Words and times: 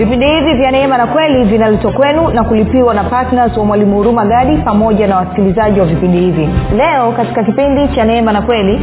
vipindi 0.00 0.26
hivi 0.26 0.54
vya 0.54 0.70
neema 0.70 0.98
na 0.98 1.06
kweli 1.06 1.44
vinaletwa 1.44 1.92
kwenu 1.92 2.28
na 2.30 2.44
kulipiwa 2.44 2.94
na 2.94 3.04
ptns 3.04 3.56
wa 3.56 3.64
mwalimu 3.64 3.96
huruma 3.96 4.24
gadi 4.26 4.56
pamoja 4.56 5.06
na 5.06 5.16
wasikilizaji 5.16 5.80
wa 5.80 5.86
vipindi 5.86 6.18
hivi. 6.18 6.48
Leo 6.76 7.12
katika 7.12 7.44
kipindi 7.44 7.88
cha 7.94 8.04
neema 8.04 8.32
na 8.32 8.42
kweli. 8.42 8.80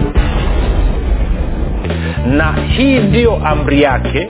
Na 2.27 2.53
hii 2.67 2.99
ndiyo 2.99 3.39
amri 3.45 3.81
yake 3.81 4.29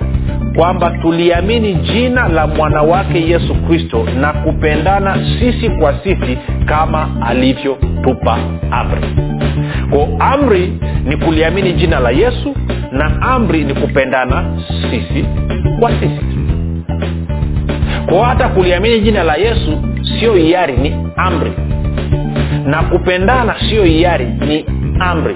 kwamba 0.55 0.89
tuliamini 0.89 1.73
jina 1.73 2.28
la 2.28 2.47
mwana 2.47 2.82
wake 2.82 3.21
yesu 3.29 3.56
kristo 3.56 4.06
na 4.19 4.33
kupendana 4.33 5.18
sisi 5.39 5.69
kwa 5.69 5.93
sisi 6.04 6.38
kama 6.65 7.10
alivyotupa 7.28 8.38
amri. 8.71 9.07
Ko 9.92 10.07
amri 10.19 10.79
ni 11.06 11.18
kuliamini 11.18 11.74
jina 11.74 12.00
la 12.00 12.10
yesu 12.11 12.56
na 12.92 13.21
amri 13.21 13.64
ni 13.64 13.74
kupendana 13.74 14.43
sisi 14.92 15.25
kwa 15.79 15.92
sisi 15.92 16.46
kwao 18.10 18.24
hata 18.24 18.50
kuliamini 18.50 19.00
jina 19.02 19.24
la 19.24 19.36
yesu 19.36 19.78
sio 20.20 20.34
hiari 20.34 20.78
ni 20.78 20.96
amri. 21.18 21.52
Na 22.65 22.84
kupendana 22.84 23.56
sio 23.70 23.84
hiari 23.84 24.25
ni 24.25 24.65
amri 25.00 25.36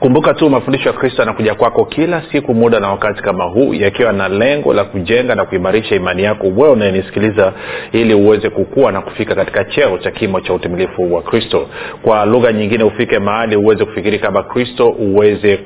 kumbuka 0.00 0.34
tu 0.34 0.50
mafundisho 0.50 0.88
ya 0.88 0.92
kristo 0.92 1.22
yanakuja 1.22 1.54
kwako 1.54 1.84
kila 1.84 2.22
siku 2.32 2.54
muda 2.54 2.80
na 2.80 2.88
wakati 2.90 3.22
kama 3.22 3.44
huu 3.44 3.74
yakiwa 3.74 4.12
na 4.12 4.28
lengo 4.28 4.72
la 4.74 4.84
kujenga 4.84 5.34
na 5.34 5.44
kuimarisha 5.44 5.94
imani 5.96 6.22
yako 6.22 6.46
wewe 6.46 6.68
unayenisikiliza 6.68 7.52
ili 7.92 8.14
uweze 8.14 8.50
kukua 8.50 8.92
na 8.92 9.00
kufika 9.00 9.34
katika 9.34 9.64
cheo 9.64 9.98
cha 9.98 10.10
kimo 10.10 10.40
cha 10.40 10.54
utimilifu 10.54 11.14
wa 11.14 11.22
kristo. 11.22 11.66
Kwa 12.02 12.24
lugha 12.24 12.52
nyingine 12.52 12.84
ufike 12.84 13.18
mahali 13.18 13.56
uweze 13.56 13.84
kufikiri 13.84 14.18
kama 14.18 14.42
kristo 14.42 14.88
uweze 14.88 15.56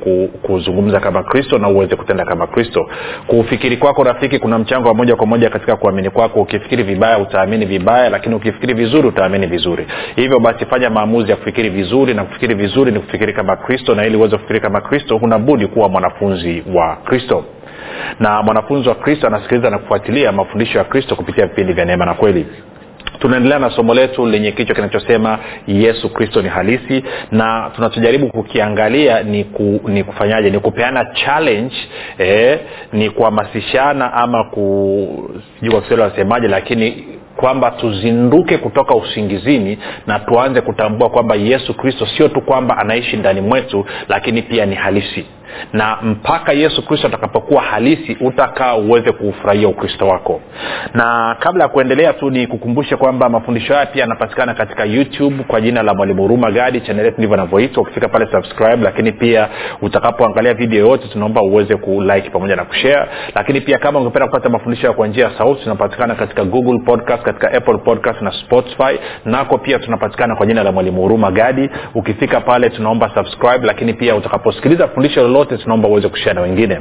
kuzungumza 0.42 1.00
kama 1.00 1.22
kristo 1.22 1.58
na 1.58 1.68
uweze 1.68 1.96
kutenda 1.96 2.24
kama 2.24 2.46
kristo. 2.46 2.90
Kufikiri 3.26 3.76
kwako 3.76 4.04
rafiki 4.04 4.38
kuna 4.38 4.58
mchango 4.58 4.88
wa 4.88 4.94
moja 4.94 5.16
kwa 5.16 5.26
moja 5.26 5.50
katika 5.50 5.76
kuamini 5.76 6.10
kwako. 6.10 6.40
Ukifikiri 6.40 6.82
vibaya 6.82 7.18
utaamini 7.18 7.66
vibaya 7.66 8.10
lakini 8.10 8.34
ukifikiri 8.34 8.74
vizuri 8.74 9.08
utaamini 9.08 9.46
vizuri. 9.46 9.86
Hivyo 10.16 10.38
basi 10.40 10.66
fanya 10.66 10.90
maamuzi 10.90 11.30
ya 11.30 11.36
kufikiri 11.36 11.68
vizuri 11.70 12.14
na 12.14 12.24
kufikiri 12.24 12.54
vizuri 12.54 12.92
ni 12.92 13.00
kufikiri 13.00 13.32
kama 13.32 13.56
kristo 13.56 13.94
na 13.94 14.06
ili 14.06 14.21
uweze 14.22 14.36
kufikiri 14.36 14.60
kama 14.60 14.80
kristo 14.80 15.16
hunabudi 15.18 15.66
kuwa 15.66 15.88
mwanafunzi 15.88 16.62
wa 16.74 16.96
kristo. 16.96 17.44
Na 18.20 18.42
mwanafunzi 18.42 18.88
wa 18.88 18.94
kristo 18.94 19.26
anasikiliza 19.26 19.70
na 19.70 19.78
kufuatilia 19.78 20.32
mafundisho 20.32 20.78
ya 20.78 20.84
kristo 20.84 21.16
kupitia 21.16 21.46
vipindi 21.46 21.72
vya 21.72 21.84
neema 21.84 22.04
na 22.06 22.14
kweli. 22.14 22.46
Tunaendelea 23.18 23.58
na 23.58 23.70
somo 23.70 23.94
letu 23.94 24.26
lenye 24.26 24.52
kichwa 24.52 24.74
kinachosema 24.74 25.38
yesu 25.66 26.12
kristo 26.12 26.42
ni 26.42 26.48
halisi. 26.48 27.04
Na 27.30 27.70
tunachojaribu 27.76 28.28
kukiangalia 28.28 29.22
ni, 29.22 29.44
ku, 29.44 29.80
ni 29.88 30.04
kufanyaje? 30.04 30.50
Ni 30.50 30.58
kupeana 30.58 31.04
challenge 31.04 31.74
eh, 32.18 32.58
ni 32.92 33.10
kuhamasishana 33.10 34.12
ama 34.12 34.44
ku 34.44 35.30
sijui 35.54 35.70
kwa 35.72 35.80
kiswahili 35.82 36.02
wasemaje 36.10 36.48
lakini 36.48 37.04
kwamba 37.42 37.70
tuzinduke 37.70 38.58
kutoka 38.58 38.94
usingizini 38.94 39.78
na 40.06 40.18
tuanze 40.18 40.60
kutambua 40.60 41.10
kwamba 41.10 41.34
yesu 41.34 41.74
kristo 41.74 42.06
sio 42.06 42.28
tu 42.28 42.40
kwamba 42.40 42.78
anaishi 42.78 43.16
ndani 43.16 43.40
mwetu 43.40 43.86
lakini 44.08 44.42
pia 44.42 44.66
ni 44.66 44.74
halisi 44.74 45.26
na 45.72 45.98
mpaka 46.02 46.52
yesu 46.52 46.86
kristo 46.86 47.06
atakapokuwa 47.06 47.62
halisi 47.62 48.16
utakaa 48.20 48.74
uweze 48.74 49.12
kuufurahia 49.12 49.68
ukristo 49.68 50.08
wako. 50.08 50.40
Na 50.94 51.36
kabla 51.38 51.64
ya 51.64 51.68
kuendelea 51.68 52.12
tu 52.12 52.30
nikukumbushe 52.30 52.96
kwamba 52.96 53.28
mafundisho 53.28 53.74
haya 53.74 53.86
pia 53.86 54.00
yanapatikana 54.00 54.54
katika 54.54 54.84
youtube 54.84 55.44
kwa 55.48 55.60
jina 55.60 55.82
la 55.82 55.94
mwalimu 55.94 56.22
huruma 56.22 56.50
gadi. 56.50 56.80
Chanel 56.80 57.04
yetu 57.04 57.18
ndivyo 57.18 57.34
anavyoitwa 57.34 57.82
ukifika 57.82 58.08
pale 58.08 58.26
subscribe 58.32 58.76
lakini 58.84 59.12
pia 59.12 59.48
utakapoangalia 59.82 60.54
video 60.54 60.86
yote 60.86 61.08
tunaomba 61.08 61.42
uweze 61.42 61.76
kulike 61.76 62.30
pamoja 62.30 62.56
na 62.56 62.64
kushare. 62.64 63.08
Lakini 63.34 63.60
pia 63.60 63.78
kama 63.78 63.98
ungependa 63.98 64.26
kupata 64.26 64.48
mafundisho 64.48 64.92
kwa 64.92 65.06
njia 65.06 65.24
ya 65.24 65.38
sauti 65.38 65.62
tunapatikana 65.62 66.14
katika 66.14 66.44
google 66.44 66.78
podcast 66.78 67.22
katika 67.22 67.52
apple 67.52 67.78
podcast 67.78 68.22
na 68.22 68.32
spotify. 68.32 68.98
Nako 69.24 69.58
pia 69.58 69.78
tunapatikana 69.78 70.36
kwa 70.36 70.46
jina 70.46 70.62
la 70.62 70.72
mwalimu 70.72 71.00
huruma 71.02 71.30
gadi. 71.30 71.70
Ukifika 71.94 72.40
pale 72.40 72.70
tunaomba 72.70 73.10
subscribe 73.14 73.66
lakini 73.66 73.94
pia 73.94 74.16
utakaposikiliza 74.16 74.88
fundisho 74.88 75.22
lolote 75.22 75.41
lolote 75.42 75.62
tunaomba 75.62 75.88
uweze 75.88 76.08
kushia 76.08 76.34
na 76.34 76.40
wengine 76.40 76.80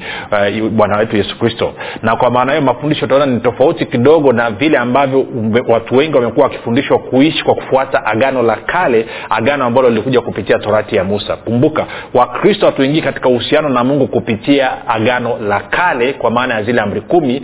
uh, 0.78 0.98
wetu 0.98 1.16
yesu 1.16 1.38
kristo. 1.38 1.72
Na 2.02 2.16
kwa 2.16 2.30
maana 2.30 2.52
hiyo 2.52 2.64
mafundisho 2.64 3.04
utaona 3.06 3.26
ni 3.26 3.40
tofauti 3.40 3.86
kidogo 3.86 4.32
na 4.32 4.50
vile 4.50 4.78
ambavyo 4.78 5.26
watu 5.68 5.96
wengi 5.96 6.16
wamekuwa 6.16 6.44
wakifundishwa 6.46 6.98
kuishi 6.98 7.44
kwa 7.44 7.54
kufuata 7.54 8.06
agano 8.06 8.42
la 8.42 8.56
kale 8.72 9.06
agano 9.30 9.64
ambalo 9.64 9.88
lilikuja 9.88 10.20
kupitia 10.20 10.58
torati 10.58 10.96
ya 10.96 11.04
musa. 11.04 11.36
Kumbuka 11.36 11.86
wakristo 12.14 12.66
hatuingii 12.66 13.00
katika 13.02 13.28
uhusiano 13.28 13.68
na 13.68 13.84
mungu 13.84 14.06
kupitia 14.06 14.88
agano 14.88 15.38
la 15.38 15.60
kale 15.60 16.12
kwa 16.12 16.30
maana 16.30 16.54
ya 16.54 16.62
zile 16.62 16.80
amri 16.80 17.00
kumi 17.00 17.42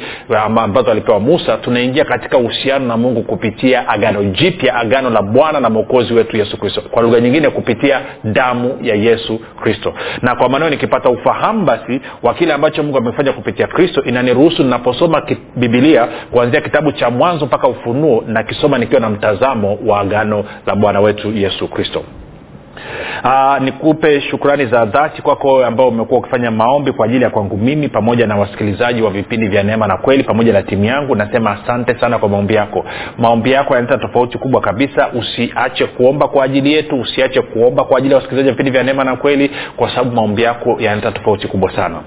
ambazo 0.57 0.91
alipewa 0.91 1.21
musa. 1.21 1.57
Tunaingia 1.57 2.05
katika 2.05 2.39
uhusiano 2.39 2.87
na 2.87 2.97
mungu 2.97 3.23
kupitia 3.23 3.89
agano 3.89 4.25
jipya 4.25 4.75
agano 4.75 5.11
la 5.11 5.23
bwana 5.23 5.61
na 5.61 5.71
mwokozi 5.71 6.15
wetu 6.15 6.37
yesu 6.37 6.57
kristo. 6.57 6.81
Kwa 6.91 7.03
lugha 7.03 7.21
nyingine 7.21 7.51
kupitia 7.51 8.01
damu 8.25 8.79
ya 8.83 8.95
yesu 8.95 9.41
kristo. 9.63 9.95
Na 10.23 10.35
kwa 10.35 10.49
maanao 10.49 10.71
nikipata 10.71 11.09
ufahamu 11.11 11.65
basi 11.65 12.01
wa 12.23 12.35
kile 12.35 12.53
ambacho 12.53 12.83
mungu 12.83 12.99
amefanya 12.99 13.33
kupitia 13.33 13.67
kristo 13.67 14.03
inaniruhusu 14.03 14.63
ninaposoma 14.63 15.23
bibilia 15.57 16.07
kuanzia 16.31 16.61
kitabu 16.61 16.93
cha 16.93 17.11
mwanzo 17.11 17.47
mpaka 17.47 17.69
ufunuo 17.69 18.25
nakisoma 18.27 18.79
nikiwa 18.79 19.01
na 19.01 19.11
mtazamo 19.11 19.79
wa 19.87 20.01
agano 20.01 20.45
la 20.67 20.75
bwana 20.75 21.01
wetu 21.01 21.16
yesu 21.35 21.69
kristo 21.69 22.05
uh, 23.25 23.63
nikupe 23.63 24.21
shukrani 24.21 24.67
za 24.67 24.85
dhati 24.85 25.23
kwako 25.23 25.65
ambao 25.65 25.89
umekuwa 25.89 26.21
ukifanya 26.21 26.51
maombi 26.51 26.93
kwa 26.93 27.07
ajili 27.07 27.25
ya 27.25 27.31
kwangu 27.31 27.57
mimi 27.57 27.89
pamoja 27.89 28.27
na 28.27 28.37
wasikilizaji 28.37 29.03
wa 29.03 29.11
vipindi 29.11 29.49
vya 29.49 29.63
neema 29.63 29.87
na 29.87 29.97
kweli 29.97 30.25
pamoja 30.25 30.53
na 30.53 30.63
timu 30.63 30.85
yangu. 30.85 31.15
Nasema 31.15 31.51
asante 31.51 32.01
sana 32.01 32.19
kwa 32.19 32.29
maombi 32.29 32.55
yako. 32.55 32.85
Maombi 33.19 33.53
yako 33.53 33.75
yanaleta 33.75 33.99
tofauti 34.07 34.39
kubwa 34.39 34.61
kabisa. 34.61 35.09
Usiache 35.09 35.87
kuomba 35.87 36.29
kwa 36.29 36.45
ajili 36.45 36.73
yetu 36.73 37.01
usiache 37.01 37.43
kuomba 37.43 37.85
kwa 37.85 37.99
ajili 37.99 38.13
ya 38.13 38.17
wasikilizaji 38.17 38.49
wa 38.49 38.53
vipindi 38.53 38.71
vya 38.71 38.83
neema 38.83 39.05
na 39.05 39.17
kweli 39.17 39.51
kwa 39.77 39.91
sababu 39.91 40.17
maombi 40.17 40.43
yako 40.43 40.77
yanaleta 40.81 41.13
tofauti 41.13 41.49
kubwa 41.49 41.73
sana. 41.77 42.01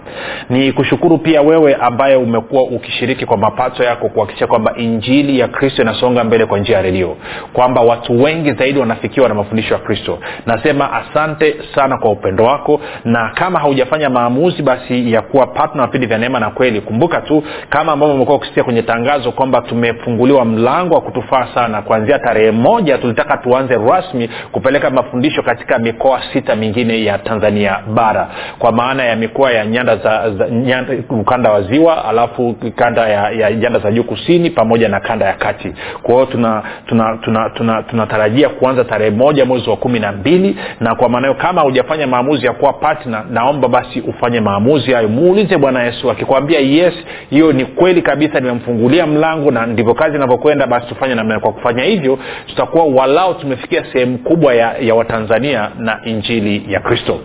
Ni 0.49 0.71
kushukuru 0.71 1.17
pia 1.17 1.41
wewe 1.41 1.75
ambaye 1.75 2.15
umekuwa 2.15 2.63
ukishiriki 2.63 3.25
kwa 3.25 3.37
mapato 3.37 3.83
yako 3.83 4.09
kuhakikisha 4.09 4.47
kwamba 4.47 4.73
injili 4.77 5.39
ya 5.39 5.47
kristo 5.47 5.81
inasonga 5.81 6.23
mbele 6.23 6.45
kwa 6.45 6.59
njia 6.59 6.75
ya 6.75 6.81
redio 6.81 7.17
kwamba 7.53 7.81
watu 7.81 8.23
wengi 8.23 8.51
zaidi 8.53 8.79
wanafikiwa 8.79 9.29
na 9.29 9.35
mafundisho 9.35 9.73
ya 9.73 9.79
kristo. 9.79 10.19
Na 10.45 10.58
nasema 10.59 10.93
asante 10.93 11.55
sana 11.75 11.97
kwa 11.97 12.11
upendo 12.11 12.43
wako 12.43 12.81
na 13.05 13.31
kama 13.35 13.59
haujafanya 13.59 14.09
maamuzi 14.09 14.61
basi 14.63 15.13
ya 15.13 15.21
kuwa 15.21 15.47
patna 15.47 15.85
vipindi 15.85 16.07
vya 16.07 16.17
neema 16.17 16.39
na 16.39 16.49
kweli 16.49 16.81
kumbuka 16.81 17.21
tu 17.21 17.43
kama 17.69 17.91
ambavyo 17.91 18.15
umekuwa 18.15 18.37
ukisikia 18.37 18.63
kwenye 18.63 18.81
tangazo 18.81 19.31
kwamba 19.31 19.61
tumefunguliwa 19.61 20.45
mlango 20.45 20.95
wa 20.95 21.01
kutufaa 21.01 21.47
sana 21.53 21.81
kuanzia 21.81 22.19
tarehe 22.19 22.51
moja 22.51 22.97
tulitaka 22.97 23.37
tuanze 23.37 23.77
rasmi 23.77 24.29
kupeleka 24.51 24.89
mafundisho 24.89 25.43
katika 25.43 25.79
mikoa 25.79 26.21
sita 26.33 26.55
mingine 26.55 27.03
ya 27.03 27.17
tanzania 27.17 27.79
bara 27.93 28.29
kwa 28.59 28.71
maana 28.71 29.03
ya 29.03 29.15
mikoa 29.15 29.51
ya 29.51 29.65
nyanda 29.65 29.97
za, 29.97 30.31
za 30.31 30.49
nyanda, 30.49 30.93
ukanda 31.09 31.51
wa 31.51 31.61
ziwa 31.61 32.05
alafu 32.05 32.55
kanda 32.75 33.07
ya, 33.07 33.31
ya 33.31 33.51
nyanda 33.51 33.79
za 33.79 33.91
juu 33.91 34.03
kusini 34.03 34.49
pamoja 34.49 34.89
na 34.89 34.99
kanda 34.99 35.25
ya 35.25 35.33
kati. 35.33 35.73
Kwa 36.03 36.13
hiyo 36.13 36.25
tunatarajia 36.25 36.79
tuna, 36.85 37.17
tuna, 37.17 37.49
tuna, 37.49 37.83
tuna, 37.83 38.05
tuna 38.07 38.49
kuanza 38.49 38.83
tarehe 38.83 39.11
moja 39.11 39.45
mwezi 39.45 39.69
wa 39.69 39.77
kumi 39.77 39.99
na 39.99 40.11
mbili 40.11 40.48
na 40.79 40.95
kwa 40.95 41.09
maana 41.09 41.27
hiyo 41.27 41.39
kama 41.41 41.61
hujafanya 41.61 42.07
maamuzi 42.07 42.45
ya 42.45 42.53
kuwa 42.53 42.73
patna 42.73 43.23
naomba 43.31 43.67
basi 43.67 44.01
ufanye 44.01 44.39
maamuzi 44.41 44.91
hayo. 44.91 45.07
Muulize 45.09 45.57
bwana 45.57 45.83
yesu 45.83 46.11
akikwambia 46.11 46.59
yes 46.59 46.93
hiyo 47.29 47.51
ni 47.51 47.65
kweli 47.65 48.01
kabisa 48.01 48.39
nimemfungulia 48.39 49.07
mlango 49.07 49.51
na 49.51 49.65
ndivyo 49.65 49.93
kazi 49.93 50.15
inavyokwenda 50.15 50.67
basi 50.67 50.87
tufanye 50.87 51.15
namna 51.15 51.39
kwa 51.39 51.51
kufanya 51.53 51.83
hivyo 51.83 52.19
tutakuwa 52.47 52.85
walao 52.85 53.33
tumefikia 53.33 53.85
sehemu 53.93 54.17
kubwa 54.17 54.53
ya, 54.55 54.77
ya 54.77 54.95
watanzania 54.95 55.69
na 55.79 55.99
injili 56.05 56.73
ya 56.73 56.79
kristo 56.79 57.19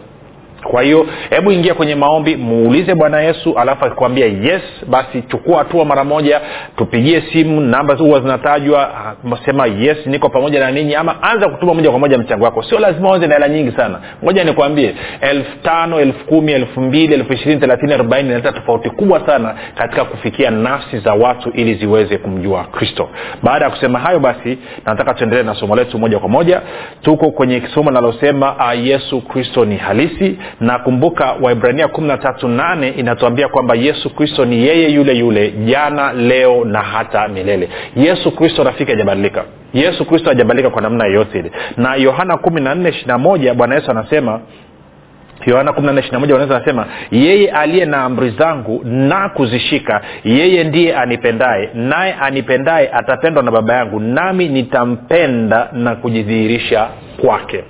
kwa 0.71 0.83
hiyo 0.83 1.07
hebu 1.31 1.53
ingia 1.53 1.75
kwenye 1.75 1.95
maombi 1.95 2.37
muulize 2.37 2.95
bwana 2.95 3.21
yesu 3.21 3.59
alafu 3.59 3.85
akikwambia 3.85 4.27
yes 4.27 4.63
basi 4.87 5.23
chukua 5.23 5.59
hatua 5.59 5.85
mara 5.85 6.05
moja 6.05 6.41
tupigie 6.77 7.23
simu 7.33 7.61
namba 7.61 7.95
huwa 7.95 8.21
zinatajwa 8.21 8.91
sema 9.45 9.67
yes 9.67 10.07
niko 10.07 10.29
pamoja 10.29 10.61
na 10.61 10.71
ninyi 10.71 10.95
ama 10.95 11.23
anza 11.23 11.49
kutuma 11.49 11.75
moja 11.75 11.91
kwa 11.91 11.99
moja 11.99 12.19
mchango 12.19 12.45
wako. 12.45 12.63
Sio 12.63 12.79
lazima 12.79 13.11
uanze 13.11 13.27
na 13.27 13.35
hela 13.35 13.49
nyingi 13.49 13.73
sana. 13.73 13.99
Moja 14.23 14.45
nikwambie 14.45 14.95
elfu 15.21 15.57
tano 15.63 16.01
elfu 16.01 16.25
kumi 16.25 16.53
elfu 16.53 16.81
mbili 16.81 17.15
elfu 17.15 17.33
ishirini 17.33 17.61
thelathini 17.61 17.93
arobaini 17.95 18.29
inaleta 18.29 18.53
tofauti 18.53 18.91
kubwa 18.91 19.27
sana 19.27 19.55
katika 19.75 20.05
kufikia 20.05 20.51
nafsi 20.51 20.99
za 20.99 21.15
watu 21.15 21.51
ili 21.51 21.75
ziweze 21.75 22.19
kumjua 22.19 22.65
kristo. 22.65 23.09
Baada 23.43 23.65
ya 23.65 23.71
kusema 23.71 23.99
hayo 23.99 24.21
basi 24.21 24.59
nataka 24.87 25.15
tuendelee 25.15 25.43
na 25.43 25.55
somo 25.55 25.77
letu 25.77 25.99
moja 25.99 26.19
kwa 26.19 26.29
moja. 26.29 26.61
Tuko 27.03 27.31
kwenye 27.31 27.63
somo 27.75 27.91
linalosema 27.91 28.57
yesu 28.83 29.21
kristo 29.21 29.65
ni 29.65 29.77
halisi 29.77 30.39
na 30.61 30.79
kumbuka 30.79 31.33
waibrania 31.41 31.89
kumi 31.89 32.09
na 32.09 32.19
tatu 32.19 32.49
nane 32.49 32.89
inatuambia 32.89 33.49
kwamba 33.49 33.75
yesu 33.75 34.15
kristo 34.15 34.45
ni 34.45 34.67
yeye 34.67 34.89
yule 34.91 35.13
yule 35.15 35.51
jana 35.51 36.13
leo 36.13 36.65
na 36.65 36.83
hata 36.83 37.29
milele. 37.29 37.69
Yesu 37.97 38.31
kristo 38.37 38.65
rafiki 38.65 38.91
hajabadilika. 38.91 39.45
Yesu 39.73 40.05
kristo 40.05 40.29
hajabadilika 40.29 40.71
kwa 40.71 40.83
namna 40.83 41.07
yeyote 41.07 41.39
ile. 41.39 41.51
Na 41.77 41.95
yohana 41.95 42.37
kumi 42.37 42.61
na 42.61 42.75
nne 42.75 42.89
ishiri 42.89 43.07
na 43.07 43.19
moja 43.19 43.55
bwana 43.55 43.75
yesu 43.75 43.91
anasema 43.91 44.41
yohana 45.47 45.71
wanaweza 45.71 46.57
anasema 46.57 46.87
yeye 47.11 47.51
aliye 47.51 47.85
na 47.85 48.05
amri 48.05 48.31
zangu 48.31 48.81
na 48.85 49.29
kuzishika 49.29 50.01
yeye 50.25 50.65
ndiye 50.65 50.97
anipendaye 50.97 51.71
naye 51.75 52.13
anipendaye 52.21 52.91
atapendwa 52.93 53.43
na 53.43 53.51
baba 53.51 53.75
yangu 53.75 54.01
nami 54.01 54.49
nitampenda 54.49 55.69
na 55.73 55.95
kujidhihirisha 55.95 56.89
kwake. 57.21 57.65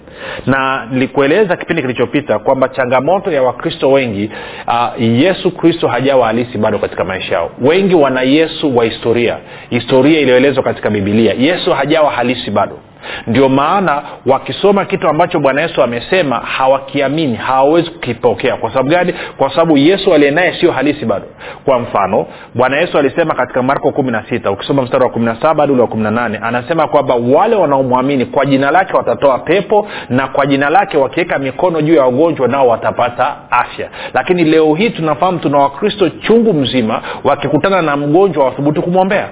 Na 0.46 0.86
nilikueleza 0.90 1.56
kipindi 1.56 1.82
kilichopita 1.82 2.38
kwamba 2.38 2.68
changamoto 2.68 3.32
ya 3.32 3.42
wakristo 3.42 3.92
wengi 3.92 4.30
uh, 4.66 5.02
yesu 5.02 5.50
kristo 5.50 5.88
hajawa 5.88 6.26
halisi 6.26 6.58
bado 6.58 6.78
katika 6.78 7.04
maisha 7.04 7.34
yao. 7.34 7.50
Wengi 7.60 7.94
wana 7.94 8.22
yesu 8.22 8.76
wa 8.76 8.84
historia 8.84 9.36
historia 9.70 10.20
iliyoelezwa 10.20 10.62
katika 10.62 10.90
bibilia 10.90 11.34
yesu 11.38 11.72
hajawa 11.72 12.10
halisi 12.10 12.50
bado 12.50 12.78
ndio 13.26 13.48
maana 13.48 14.02
wakisoma 14.26 14.84
kitu 14.84 15.08
ambacho 15.08 15.40
bwana 15.40 15.62
yesu 15.62 15.82
amesema 15.82 16.36
hawakiamini 16.36 17.36
hawawezi 17.36 17.90
kukipokea. 17.90 18.56
Kwa 18.56 18.70
sababu 18.70 18.88
gani? 18.88 19.14
Kwa 19.36 19.50
sababu 19.50 19.76
yesu 19.76 20.14
aliye 20.14 20.30
naye 20.30 20.54
sio 20.60 20.72
halisi 20.72 21.04
bado. 21.04 21.26
Kwa 21.64 21.78
mfano 21.78 22.26
bwana 22.54 22.76
yesu 22.76 22.98
alisema 22.98 23.34
katika 23.34 23.62
marko 23.62 23.92
kumi 23.92 24.10
na 24.10 24.24
sita 24.28 24.50
ukisoma 24.50 24.82
mstari 24.82 25.04
wa 25.04 25.10
kumi 25.10 25.24
na 25.24 25.36
saba 25.42 25.62
hadi 25.62 25.72
ule 25.72 25.82
wa 25.82 25.88
kumi 25.88 26.02
na 26.02 26.10
nane 26.10 26.38
anasema 26.42 26.86
kwamba 26.88 27.14
wale 27.14 27.56
wanaomwamini 27.56 28.24
kwa 28.26 28.46
jina 28.46 28.70
lake 28.70 28.92
watatoa 28.96 29.38
pepo 29.38 29.88
na 30.08 30.26
kwa 30.28 30.46
jina 30.46 30.70
lake 30.70 30.96
wakiweka 30.96 31.38
mikono 31.38 31.80
juu 31.82 31.94
ya 31.94 32.02
wagonjwa 32.04 32.48
nao 32.48 32.68
watapata 32.68 33.36
afya. 33.50 33.88
Lakini 34.14 34.44
leo 34.44 34.74
hii 34.74 34.90
tunafahamu 34.90 35.38
tuna 35.38 35.58
wakristo 35.58 36.08
chungu 36.08 36.52
mzima 36.54 37.02
wakikutana 37.24 37.82
na 37.82 37.96
mgonjwa 37.96 38.44
wathubutu 38.44 38.82
kumwombea 38.82 39.28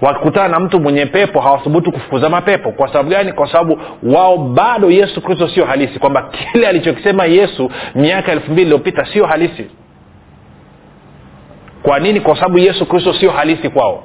wakikutana 0.00 0.48
na 0.48 0.60
mtu 0.60 0.80
mwenye 0.80 1.06
pepo 1.06 1.40
hawathubutu 1.40 1.92
kufukuza 1.92 2.28
mapepo. 2.28 2.72
Kwa 2.72 2.88
sababu 2.88 3.10
gani? 3.10 3.32
Kwa 3.32 3.46
sababu 3.52 3.80
wao 4.02 4.38
bado 4.38 4.90
yesu 4.90 5.20
kristo 5.20 5.48
sio 5.48 5.64
halisi. 5.64 5.98
Kwamba 5.98 6.22
kile 6.52 6.66
alichokisema 6.68 7.24
yesu 7.24 7.70
miaka 7.94 8.32
elfu 8.32 8.50
mbili 8.52 8.62
iliyopita 8.62 9.04
sio 9.04 9.26
halisi. 9.26 9.66
Kwa 11.82 11.98
nini? 11.98 12.20
Kwa 12.20 12.36
sababu 12.36 12.58
yesu 12.58 12.86
kristo 12.86 13.14
sio 13.14 13.30
halisi 13.30 13.68
kwao. 13.68 14.04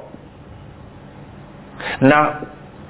Na 2.00 2.36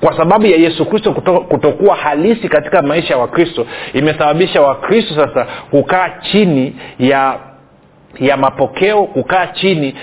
kwa 0.00 0.16
sababu 0.16 0.46
ya 0.46 0.56
yesu 0.56 0.86
kristo 0.86 1.12
kutokuwa 1.48 1.96
halisi 1.96 2.48
katika 2.48 2.82
maisha 2.82 3.14
ya 3.14 3.20
wakristo 3.20 3.66
imesababisha 3.92 4.60
wakristo 4.62 5.14
sasa 5.14 5.46
kukaa 5.70 6.08
chini 6.20 6.76
ya 6.98 7.38
ya 8.20 8.36
mapokeo 8.36 9.04
kukaa 9.04 9.46
chini 9.46 9.94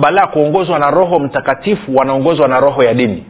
badala 0.00 0.20
ya 0.20 0.26
kuongozwa 0.26 0.78
na 0.78 0.90
roho 0.90 1.18
mtakatifu 1.18 1.96
wanaongozwa 1.96 2.48
na 2.48 2.60
roho 2.60 2.82
ya 2.82 2.94
dini. 2.94 3.24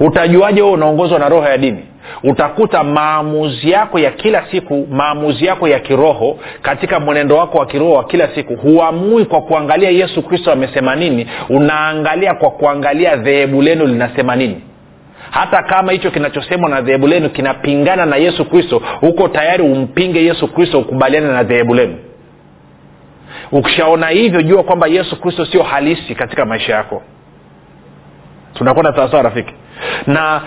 Utajuaje 0.00 0.60
huo 0.60 0.72
unaongozwa 0.72 1.18
na 1.18 1.28
roho 1.28 1.48
ya 1.48 1.58
dini? 1.58 1.84
Utakuta 2.24 2.84
maamuzi 2.84 3.70
yako 3.70 3.98
ya 3.98 4.10
kila 4.10 4.44
siku 4.50 4.86
maamuzi 4.90 5.44
yako 5.46 5.68
ya 5.68 5.78
kiroho 5.78 6.38
katika 6.62 7.00
mwenendo 7.00 7.36
wako 7.36 7.58
wa 7.58 7.66
kiroho 7.66 7.92
wa 7.92 8.04
kila 8.04 8.28
siku 8.34 8.56
huamui 8.56 9.24
kwa 9.24 9.40
kuangalia 9.42 9.90
yesu 9.90 10.22
kristo 10.22 10.52
amesema 10.52 10.96
nini 10.96 11.26
unaangalia 11.48 12.34
kwa 12.34 12.50
kuangalia 12.50 13.16
dhehebu 13.16 13.62
lenu 13.62 13.86
linasema 13.86 14.36
nini. 14.36 14.62
Hata 15.30 15.62
kama 15.62 15.92
hicho 15.92 16.10
kinachosemwa 16.10 16.70
na 16.70 16.80
dhehebu 16.80 17.06
lenu 17.06 17.30
kinapingana 17.30 18.06
na 18.06 18.16
yesu 18.16 18.44
kristo 18.44 18.82
huko 19.00 19.28
tayari 19.28 19.62
umpinge 19.62 20.24
yesu 20.24 20.48
kristo 20.48 20.78
ukubaliane 20.80 21.26
na 21.26 21.42
dhehebu 21.42 21.74
lenu 21.74 21.96
ukishaona 23.52 24.08
hivyo 24.08 24.42
jua 24.42 24.62
kwamba 24.62 24.86
yesu 24.86 25.20
kristo 25.20 25.46
sio 25.46 25.62
halisi 25.62 26.14
katika 26.14 26.44
maisha 26.44 26.74
yako. 26.74 27.02
Tunakwenda 28.54 28.94
sawasawa 28.96 29.22
rafiki? 29.22 29.54
Na 30.06 30.40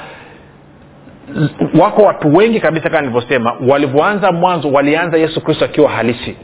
wako 1.79 2.01
watu 2.01 2.35
wengi 2.35 2.59
kabisa 2.59 2.89
kama 2.89 3.01
nilivyosema 3.01 3.55
walivyoanza 3.67 4.31
mwanzo 4.31 4.71
walianza 4.71 5.17
yesu 5.17 5.41
kristo 5.41 5.65
akiwa 5.65 5.89
halisi. 5.89 6.35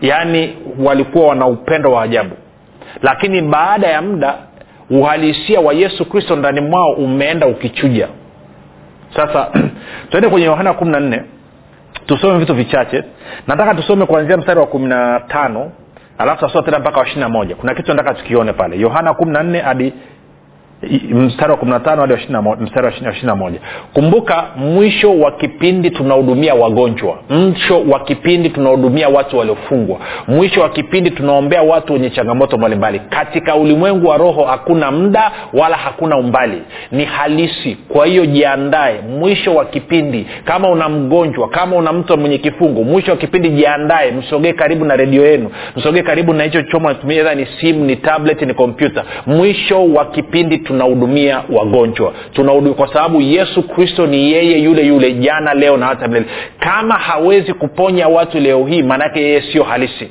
Yaani 0.00 0.56
walikuwa 0.78 1.26
wana 1.26 1.46
upendo 1.46 1.92
wa 1.92 2.02
ajabu. 2.02 2.36
Lakini 3.02 3.42
baada 3.42 3.86
ya 3.86 4.02
muda 4.02 4.38
uhalisia 4.90 5.60
wa 5.60 5.72
yesu 5.74 6.04
kristo 6.04 6.36
ndani 6.36 6.60
mwao 6.60 6.92
umeenda 6.92 7.46
ukichuja. 7.46 8.08
Sasa 9.16 9.48
tuende 10.10 10.28
kwenye 10.28 10.46
yohana 10.46 10.72
kumi 10.74 10.90
na 10.90 11.00
nne 11.00 11.22
tusome 12.16 12.38
vitu 12.38 12.54
vichache. 12.54 13.04
Nataka 13.46 13.74
tusome 13.74 14.06
kuanzia 14.06 14.36
mstari 14.36 14.60
wa 14.60 14.66
kumi 14.66 14.86
na 14.88 15.20
tano 15.20 15.72
alafu 16.18 16.40
tasoma 16.40 16.64
tena 16.64 16.78
mpaka 16.78 16.98
wa 17.00 17.06
ishiri 17.06 17.20
na 17.20 17.28
moja. 17.28 17.54
Kuna 17.56 17.74
kitu 17.74 17.94
nataka 17.94 18.14
tukione 18.14 18.52
pale. 18.52 18.78
Yohana 18.80 19.14
kumi 19.14 19.32
na 19.32 19.42
nne 19.42 19.58
hadi 19.60 19.92
mstari 21.10 21.52
wa 21.52 21.58
hadi 21.58 22.62
mstari 22.64 22.86
wa 22.86 23.36
moja. 23.36 23.60
Kumbuka 23.92 24.44
mwisho 24.56 25.18
wa 25.18 25.32
kipindi 25.32 25.90
tunahudumia 25.90 26.54
wagonjwa. 26.54 27.18
Mwisho 27.28 27.80
wa 27.80 28.00
kipindi 28.00 28.50
tunahudumia 28.50 29.08
watu 29.08 29.38
waliofungwa. 29.38 29.98
Mwisho 30.28 30.60
wa 30.60 30.68
kipindi 30.68 31.10
tunaombea 31.10 31.62
watu 31.62 31.92
wenye 31.92 32.10
changamoto 32.10 32.58
mbalimbali. 32.58 33.00
Katika 33.08 33.54
ulimwengu 33.56 34.08
wa 34.08 34.16
roho 34.16 34.44
hakuna 34.44 34.90
muda 34.90 35.32
wala 35.52 35.76
hakuna 35.76 36.16
umbali. 36.16 36.62
Ni 36.92 37.04
halisi. 37.04 37.76
Kwa 37.88 38.06
hiyo 38.06 38.26
jiandae. 38.26 39.00
Mwisho 39.18 39.54
wa 39.54 39.64
kipindi 39.64 40.26
kama 40.44 40.68
una 40.70 40.88
mgonjwa 40.88 41.48
kama 41.48 41.76
una 41.76 41.92
mtu 41.92 42.16
mwenye 42.18 42.38
kifungo 42.38 42.84
mwisho 42.84 43.10
wa 43.10 43.16
kipindi 43.16 43.48
jiandae. 43.48 44.10
Msogee 44.12 44.52
karibu 44.52 44.84
na 44.84 44.96
redio 44.96 45.26
yenu. 45.26 45.50
Msogee 45.76 46.02
karibu 46.02 46.34
na 46.34 46.44
hicho 46.44 46.62
choma 46.62 46.94
ni 47.34 47.46
simu 47.60 47.84
ni 47.84 47.96
tablet 47.96 48.42
ni 48.42 48.54
kompyuta 48.54 49.04
mwisho 49.26 49.86
wa 49.92 50.04
kipindi 50.04 50.58
tunahudumia 50.70 51.42
wagonjwa. 51.52 52.12
Tunahudumia 52.32 52.74
kwa 52.74 52.92
sababu 52.92 53.20
yesu 53.20 53.62
kristo 53.68 54.06
ni 54.06 54.32
yeye 54.32 54.58
yule 54.58 54.86
yule 54.86 55.12
jana 55.12 55.54
leo 55.54 55.76
na 55.76 55.86
hata 55.86 56.08
milele. 56.08 56.26
Kama 56.58 56.94
hawezi 56.94 57.52
kuponya 57.54 58.08
watu 58.08 58.38
leo 58.40 58.64
hii 58.66 58.82
maanake 58.82 59.20
yeye 59.22 59.42
sio 59.52 59.62
halisi. 59.64 60.10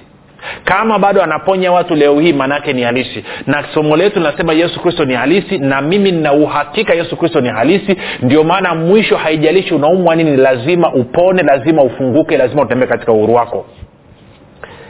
Kama 0.63 0.99
bado 0.99 1.23
anaponya 1.23 1.71
watu 1.71 1.95
leo 1.95 2.19
hii 2.19 2.33
maanaake 2.33 2.73
ni 2.73 2.81
halisi. 2.81 3.23
Na 3.47 3.65
somo 3.73 3.95
letu 3.97 4.19
linasema 4.19 4.53
yesu 4.53 4.79
kristo 4.81 5.05
ni 5.05 5.13
halisi 5.13 5.57
na 5.57 5.81
mimi 5.81 6.11
nina 6.11 6.33
uhakika 6.33 6.93
yesu 6.93 7.17
kristo 7.17 7.41
ni 7.41 7.49
halisi. 7.49 7.97
Ndio 8.21 8.43
maana 8.43 8.75
mwisho 8.75 9.17
haijalishi 9.17 9.73
unaumwa 9.73 10.15
nini 10.15 10.37
lazima 10.37 10.93
upone 10.93 11.43
lazima 11.43 11.83
ufunguke 11.83 12.37
lazima 12.37 12.61
utembee 12.61 12.85
katika 12.87 13.11
uhuru 13.11 13.33
wako. 13.33 13.65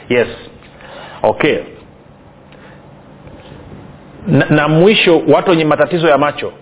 Yes. 0.08 0.28
Okay 1.22 1.56
na, 4.26 4.46
na 4.50 4.68
mwisho 4.68 5.22
watu 5.28 5.50
wenye 5.50 5.64
matatizo 5.64 6.08
ya 6.08 6.18
macho. 6.18 6.52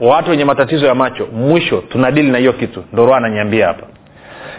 Watu 0.00 0.30
wenye 0.30 0.44
matatizo 0.44 0.86
ya 0.86 0.94
macho 0.94 1.26
mwisho 1.26 1.76
tunadili 1.88 2.30
na 2.30 2.38
hiyo 2.38 2.52
kitu. 2.52 2.84
Ndo 2.92 3.02
roho 3.04 3.14
ananiambia 3.16 3.66
hapa 3.66 3.86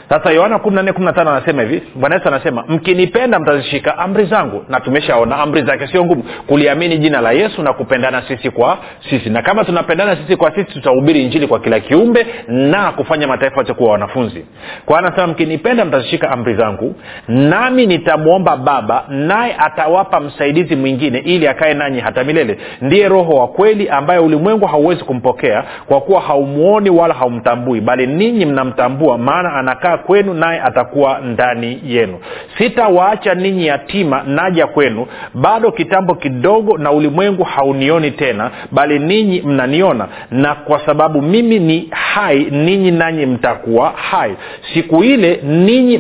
sasa 0.10 0.32
yohana 0.32 0.60
kumi 0.60 0.76
na 0.76 0.82
nne 0.82 0.94
anasema 1.16 1.62
hivi. 1.62 1.84
Bwana 1.96 2.16
yesu 2.16 2.28
anasema 2.28 2.64
mkinipenda 2.68 3.40
mtazishika 3.40 3.98
amri 3.98 4.26
zangu 4.26 4.66
na 4.70 4.80
tumeshaona 4.80 5.38
amri 5.38 5.62
zake 5.62 5.88
sio 5.88 6.06
ngumu. 6.06 6.24
Kuliamini 6.48 6.98
jina 6.98 7.22
la 7.22 7.32
yesu 7.32 7.62
na 7.64 7.74
kupendana 7.74 8.22
sisi 8.28 8.50
kwa 8.50 8.78
sisi. 9.10 9.30
Na 9.30 9.42
kama 9.42 9.64
tunapendana 9.64 10.16
sisi 10.16 10.36
kwa 10.36 10.52
sisi 10.56 10.72
tutahubiri 10.72 11.24
injili 11.24 11.48
kwa 11.48 11.60
kila 11.60 11.80
kiumbe 11.80 12.28
na 12.48 12.92
kufanya 12.92 13.28
mataifa 13.28 13.58
yote 13.58 13.74
kuwa 13.74 13.92
wanafunzi. 13.92 14.46
Kwa 14.86 15.00
anasema 15.00 15.28
mkinipenda 15.28 15.86
mtazishika 15.86 16.32
amri 16.32 16.56
zangu 16.56 16.96
nami 17.28 17.86
nitamwomba 17.86 18.58
baba 18.58 19.04
naye 19.10 19.56
atawapa 19.58 20.20
msaidizi 20.20 20.76
mwingine 20.76 21.18
ili 21.20 21.48
akae 21.48 21.74
nanyi 21.74 22.00
hata 22.00 22.24
milele. 22.24 22.58
Ndiye 22.82 23.10
roho 23.10 23.32
wa 23.32 23.48
kweli 23.48 23.90
ambaye 23.90 24.20
ulimwengu 24.20 24.66
hauwezi 24.66 25.04
kumpokea 25.04 25.64
kwa 25.88 26.02
kuwa 26.02 26.22
haumwoni 26.22 26.90
wala 26.90 27.14
haumtambui 27.14 27.82
bali 27.82 28.08
ninyi 28.08 28.46
mnamtambua 28.46 29.18
maana 29.18 29.54
anakaa 29.54 29.95
kwenu 29.98 30.34
naye 30.34 30.62
atakuwa 30.62 31.20
ndani 31.20 31.80
yenu. 31.86 32.20
Sitawaacha 32.58 33.34
ninyi 33.36 33.68
yatima 33.68 34.24
naja 34.28 34.68
kwenu. 34.68 35.08
Bado 35.34 35.72
kitambo 35.72 36.16
kidogo 36.16 36.78
na 36.78 36.92
ulimwengu 36.92 37.44
haunioni 37.44 38.12
tena 38.12 38.52
bali 38.72 39.00
ninyi 39.00 39.42
mnaniona. 39.42 40.08
Na 40.32 40.56
kwa 40.56 40.80
sababu 40.86 41.22
mimi 41.22 41.60
ni 41.60 41.88
hai 41.92 42.40
ninyi 42.52 42.92
nanyi 42.92 43.26
mtakuwa 43.26 43.90
hai. 43.92 44.36
Siku 44.74 45.04
ile 45.04 45.40
ninyi 45.44 45.98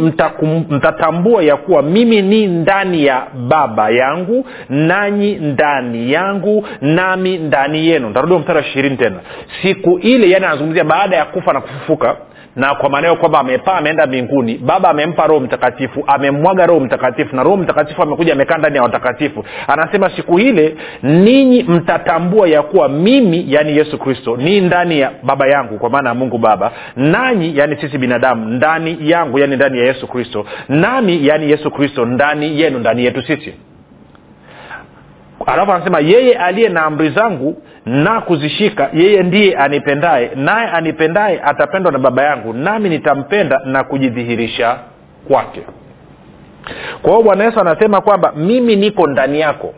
mtatambua 0.69 1.43
ya 1.43 1.57
kuwa 1.57 1.81
mimi 1.81 2.21
ni 2.21 2.47
ndani 2.47 3.05
ya 3.05 3.23
baba 3.47 3.89
yangu 3.89 4.45
nanyi 4.69 5.35
ndani 5.35 6.11
yangu 6.11 6.65
nami 6.81 7.37
ndani 7.37 7.87
yenu. 7.87 8.09
Ntarudia 8.09 8.39
mstari 8.39 8.59
wa 8.59 8.65
ishirini 8.65 8.97
tena. 8.97 9.15
Siku 9.61 9.99
ile 9.99 10.29
yani 10.29 10.45
anazungumzia 10.45 10.83
baada 10.83 11.15
ya 11.17 11.25
kufa 11.25 11.53
na 11.53 11.61
kufufuka 11.61 12.15
na 12.55 12.75
kwa 12.75 12.89
maanao 12.89 13.15
kwamba 13.15 13.39
amepaa 13.39 13.73
ameenda 13.77 14.07
mbinguni. 14.07 14.57
Baba 14.57 14.89
amempa 14.89 15.27
roho 15.27 15.39
mtakatifu 15.39 16.03
amemwaga 16.07 16.65
roho 16.65 16.79
mtakatifu 16.79 17.35
na 17.35 17.43
roho 17.43 17.57
mtakatifu 17.57 18.01
amekuja 18.03 18.33
amekaa 18.33 18.57
ndani 18.57 18.75
ya 18.75 18.83
watakatifu. 18.83 19.45
Anasema 19.67 20.09
siku 20.15 20.39
ile 20.39 20.75
ninyi 21.03 21.63
mtatambua 21.63 22.47
ya 22.47 22.61
kuwa 22.63 22.89
mimi 22.89 23.45
yaani 23.47 23.77
yesu 23.77 23.97
kristo 23.99 24.37
ni 24.37 24.61
ndani 24.61 24.99
ya 24.99 25.11
baba 25.23 25.47
yangu 25.47 25.77
kwa 25.79 25.89
maana 25.89 26.09
ya 26.09 26.15
mungu 26.15 26.37
baba. 26.37 26.71
Nanyi 26.95 27.57
yaani 27.57 27.77
sisi 27.81 27.97
binadamu 27.97 28.45
ndani 28.49 28.97
yangu 28.99 29.39
yaani 29.39 29.55
ndani 29.55 29.77
ya 29.79 29.85
yesu 29.85 30.07
kristo. 30.07 30.45
Nami 30.69 31.27
yaani 31.27 31.51
yesu 31.51 31.71
kristo 31.71 32.05
ndani 32.05 32.61
yenu 32.61 32.79
ndani 32.79 33.05
yetu 33.05 33.21
sisi 33.21 33.53
alafu 35.45 35.71
anasema 35.71 35.99
yeye 35.99 36.33
aliye 36.37 36.69
na 36.69 36.83
amri 36.85 37.09
zangu 37.09 37.61
na 37.85 38.21
kuzishika 38.21 38.89
yeye 38.93 39.23
ndiye 39.23 39.55
anipendaye 39.57 40.31
naye 40.35 40.67
anipendaye 40.69 41.41
atapendwa 41.43 41.91
na 41.91 41.99
baba 41.99 42.23
yangu 42.23 42.53
nami 42.53 42.89
nitampenda 42.89 43.61
na 43.65 43.83
kujidhihirisha 43.83 44.77
kwake. 45.27 45.61
Kwa 47.01 47.11
hiyo 47.11 47.23
bwana 47.23 47.43
yesu 47.43 47.59
anasema 47.59 48.01
kwamba 48.01 48.31
mimi 48.35 48.75
niko 48.75 49.07
ndani 49.07 49.39
yako. 49.39 49.73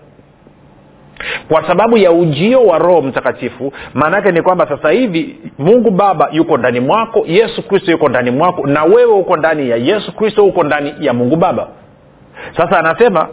Kwa 1.49 1.67
sababu 1.67 1.97
ya 1.97 2.11
ujio 2.11 2.63
wa 2.65 2.77
roho 2.77 3.01
mtakatifu 3.01 3.73
maanaake 3.93 4.31
ni 4.31 4.41
kwamba 4.41 4.67
sasa 4.67 4.89
hivi 4.89 5.39
mungu 5.57 5.91
baba 5.91 6.29
yuko 6.31 6.57
ndani 6.57 6.79
mwako 6.79 7.23
yesu 7.27 7.67
kristo 7.67 7.91
yuko 7.91 8.09
ndani 8.09 8.31
mwako 8.31 8.67
na 8.67 8.83
wewe 8.83 9.13
uko 9.13 9.37
ndani 9.37 9.69
ya 9.69 9.77
yesu 9.77 10.15
kristo 10.15 10.45
uko 10.45 10.63
ndani 10.63 10.93
ya 10.99 11.13
mungu 11.13 11.35
baba. 11.35 11.67
Sasa 12.57 12.79
anasema 12.79 13.27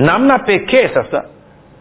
namna 0.00 0.38
pekee 0.38 0.88
sasa 0.94 1.24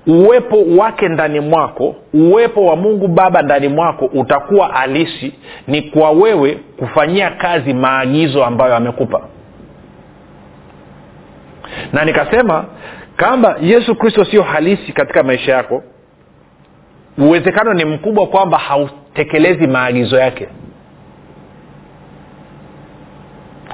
uwepo 0.07 0.57
wake 0.77 1.07
ndani 1.09 1.39
mwako 1.39 1.95
uwepo 2.13 2.65
wa 2.65 2.75
mungu 2.75 3.07
baba 3.07 3.41
ndani 3.41 3.67
mwako 3.67 4.05
utakuwa 4.05 4.67
halisi 4.67 5.33
ni 5.67 5.81
kwa 5.81 6.11
wewe 6.11 6.55
kufanyia 6.77 7.31
kazi 7.31 7.73
maagizo 7.73 8.45
ambayo 8.45 8.75
amekupa. 8.75 9.21
Na 11.93 12.05
nikasema 12.05 12.65
kama 13.15 13.55
yesu 13.61 13.95
kristo 13.95 14.25
sio 14.25 14.43
halisi 14.43 14.91
katika 14.93 15.23
maisha 15.23 15.51
yako. 15.51 15.83
Uwezekano 17.17 17.73
ni 17.73 17.85
mkubwa 17.85 18.27
kwamba 18.27 18.57
hautekelezi 18.57 19.67
maagizo 19.67 20.17
yake. 20.19 20.47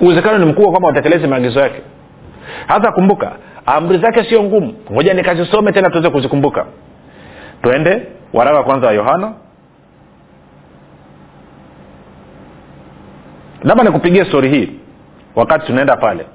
Uwezekano 0.02 0.38
ni 0.38 0.46
mkubwa 0.46 0.72
kwamba 0.72 0.88
hautekelezi 0.90 1.28
maagizo 1.28 1.60
yake 1.60 1.82
hasa 2.68 2.92
kumbuka 2.92 3.32
amri 3.66 3.98
zake 3.98 4.24
sio 4.24 4.44
ngumu. 4.44 4.74
Ngoja 4.92 5.14
nikazisome 5.14 5.72
tena 5.72 5.90
tuweze 5.90 6.10
kuzikumbuka. 6.10 6.66
Twende 7.62 8.02
waraka 8.34 8.58
wa 8.58 8.64
kwanza 8.64 8.88
wa 8.88 8.94
yohana. 8.94 9.34
Labda 13.64 13.84
nikupigie 13.84 14.26
stori 14.26 14.50
hii 14.50 14.70
wakati 15.36 15.66
tunaenda 15.66 15.98
pale. 15.98 16.26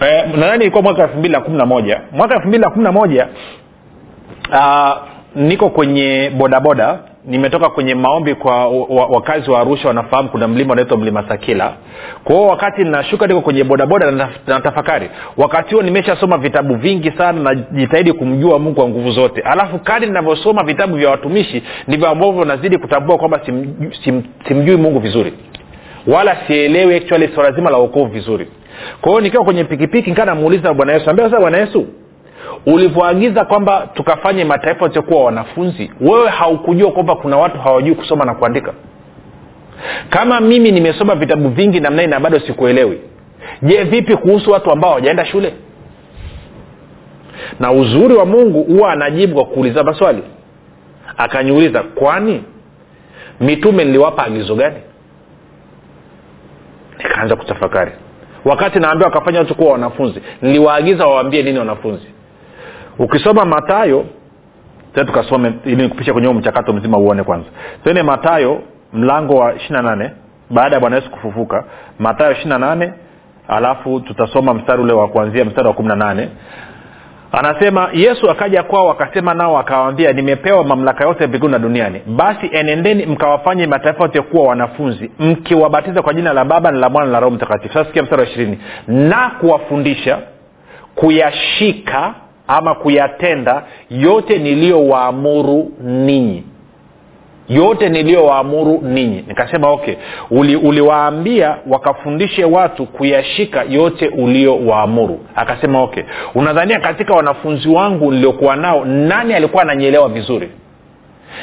E, 0.00 0.22
nadhani 0.36 0.62
ilikuwa 0.62 0.82
mwaka 0.82 1.02
elfu 1.02 1.18
mbili 1.18 1.34
na 1.34 1.40
kumi 1.40 1.56
na 1.58 1.66
moja. 1.66 2.00
Mwaka 2.12 2.34
elfu 2.34 2.48
mbili 2.48 2.62
na 2.64 2.70
kumi 2.70 2.84
na 2.84 2.92
moja 2.92 3.28
uh, 4.52 4.96
niko 5.34 5.70
kwenye 5.70 6.30
bodaboda 6.36 6.98
nimetoka 7.26 7.70
kwenye 7.70 7.94
maombi 7.94 8.34
kwa 8.34 8.68
wakazi 9.08 9.50
wa 9.50 9.60
arusha 9.60 9.88
wanafahamu 9.88 10.28
kuna 10.28 10.48
mlima 10.48 10.72
unaitwa 10.72 10.96
mlima 10.96 11.24
sakila. 11.28 11.72
Kwao 12.24 12.46
wakati 12.46 12.84
nashuka 12.84 13.26
niko 13.26 13.40
kwenye 13.40 13.64
bodaboda 13.64 14.10
na 14.46 14.60
tafakari 14.60 15.10
wakati 15.36 15.74
huo 15.74 15.82
nimeshasoma 15.82 16.38
vitabu 16.38 16.74
vingi 16.74 17.10
sana 17.10 17.40
najitahidi 17.54 18.12
kumjua 18.12 18.58
mungu 18.58 18.74
kwa 18.74 18.88
nguvu 18.88 19.10
zote. 19.10 19.40
Alafu 19.40 19.78
kadi 19.78 20.06
ninavyosoma 20.06 20.64
vitabu 20.64 20.96
vya 20.96 21.10
watumishi 21.10 21.62
ndivyo 21.88 22.08
ambavyo 22.08 22.44
nazidi 22.44 22.78
kutambua 22.78 23.18
kwamba 23.18 23.40
sim, 23.46 23.74
sim, 24.04 24.22
simjui 24.48 24.76
mungu 24.76 24.98
vizuri. 24.98 25.32
Wala 26.06 26.36
sielewi 26.46 26.94
actually 26.96 27.28
swala 27.34 27.52
zima 27.52 27.70
la 27.70 27.78
uokovu 27.78 28.06
vizuri. 28.12 28.46
Kwa 29.00 29.10
hiyo 29.10 29.20
nikiwa 29.20 29.44
kwenye 29.44 29.64
pikipiki 29.64 30.10
nikaa 30.10 30.24
namuuliza 30.24 30.74
bwana 30.74 30.92
yesu 30.92 31.10
ambia 31.10 31.24
sasa 31.24 31.40
bwana 31.40 31.58
yesu 31.58 31.86
ulivyoagiza 32.66 33.44
kwamba 33.44 33.88
tukafanye 33.94 34.44
mataifa 34.44 34.84
wasiokuwa 34.84 35.24
wanafunzi 35.24 35.90
wewe 36.00 36.28
haukujua 36.28 36.92
kwamba 36.92 37.16
kuna 37.16 37.36
watu 37.36 37.58
hawajui 37.58 37.94
kusoma 37.94 38.24
na 38.24 38.34
kuandika? 38.34 38.72
Kama 40.10 40.40
mimi 40.40 40.72
nimesoma 40.72 41.14
vitabu 41.14 41.48
vingi 41.48 41.80
namna 41.80 42.02
hii 42.02 42.08
na 42.08 42.20
bado 42.20 42.40
sikuelewi 42.40 43.00
je 43.62 43.82
vipi 43.84 44.16
kuhusu 44.16 44.50
watu 44.50 44.70
ambao 44.72 44.90
hawajaenda 44.90 45.24
shule? 45.24 45.54
Na 47.60 47.72
uzuri 47.72 48.14
wa 48.14 48.26
mungu 48.26 48.62
huwa 48.62 48.92
anajibu 48.92 49.34
kwa 49.34 49.44
kuuliza 49.44 49.84
maswali. 49.84 50.22
Akaniuliza 51.16 51.82
kwani 51.82 52.42
mitume 53.40 53.84
niliwapa 53.84 54.24
agizo 54.24 54.54
gani? 54.54 54.76
Nikaanza 56.98 57.36
kutafakari. 57.36 57.92
Wakati 58.44 58.78
naambia 58.78 59.06
wakafanya 59.06 59.38
watu 59.38 59.54
kuwa 59.54 59.72
wanafunzi 59.72 60.20
niliwaagiza 60.42 61.06
wawaambie 61.06 61.42
nini 61.42 61.58
wanafunzi 61.58 62.06
ukisoma 62.98 63.44
matayo 63.44 64.04
tukasome 65.04 65.52
ili 65.64 65.82
nikupisha 65.82 66.12
kwenye 66.12 66.28
mchakato 66.28 66.72
mzima 66.72 66.98
uone 66.98 67.22
kwanza. 67.22 67.46
Tene 67.84 68.02
matayo 68.02 68.62
mlango 68.92 69.34
wa 69.34 69.54
ishiri 69.54 69.82
nane 69.82 70.10
baada 70.50 70.74
ya 70.76 70.80
bwana 70.80 70.96
yesu 70.96 71.10
kufufuka. 71.10 71.64
Matayo 71.98 72.32
ishiri 72.32 72.48
nane 72.58 72.92
alafu 73.48 74.00
tutasoma 74.00 74.54
mstari 74.54 74.82
ule 74.82 74.92
wa 74.92 75.08
kuanzia 75.08 75.44
mstari 75.44 75.68
wa 75.68 75.74
kumi 75.74 75.88
na 75.88 75.96
nane. 75.96 76.28
Anasema 77.32 77.88
yesu 77.92 78.30
akaja 78.30 78.62
kwao 78.62 78.90
akasema 78.90 79.34
nao 79.34 79.58
akawambia 79.58 80.12
nimepewa 80.12 80.64
mamlaka 80.64 81.04
yote 81.04 81.26
mbinguni 81.26 81.52
na 81.52 81.58
duniani. 81.58 82.00
Basi 82.06 82.50
enendeni 82.52 83.06
mkawafanye 83.06 83.66
mataifa 83.66 84.02
yote 84.02 84.20
kuwa 84.20 84.48
wanafunzi 84.48 85.10
mkiwabatiza 85.18 86.02
kwa 86.02 86.14
jina 86.14 86.32
la 86.32 86.44
baba 86.44 86.70
na 86.70 86.78
la 86.78 86.88
mwana 86.90 87.06
na 87.06 87.12
la 87.12 87.20
roho 87.20 87.34
mtakatifu. 87.34 87.74
Sasa 87.74 87.84
sikia 87.86 88.02
mstari 88.02 88.22
wa 88.22 88.28
ishirini. 88.28 88.58
Na 88.88 89.30
kuwafundisha 89.40 90.18
kuyashika 90.94 92.14
ama 92.48 92.74
kuyatenda 92.74 93.62
yote 93.90 94.38
niliyowaamuru 94.38 95.72
ninyi. 95.82 96.44
Yote 97.48 97.88
niliyowaamuru 97.88 98.80
ninyi. 98.82 99.24
Nikasema 99.28 99.68
okay 99.70 99.94
uliwaambia 100.62 101.50
uli 101.50 101.72
wakafundishe 101.72 102.44
watu 102.44 102.86
kuyashika 102.86 103.62
yote 103.68 104.08
uliowaamuru 104.08 105.20
akasema 105.34 105.82
okay 105.82 106.02
unadhania 106.34 106.80
katika 106.80 107.14
wanafunzi 107.14 107.68
wangu 107.68 108.12
niliokuwa 108.12 108.56
nao 108.56 108.84
nani 108.84 109.34
alikuwa 109.34 109.62
ananyielewa 109.62 110.08
vizuri? 110.08 110.50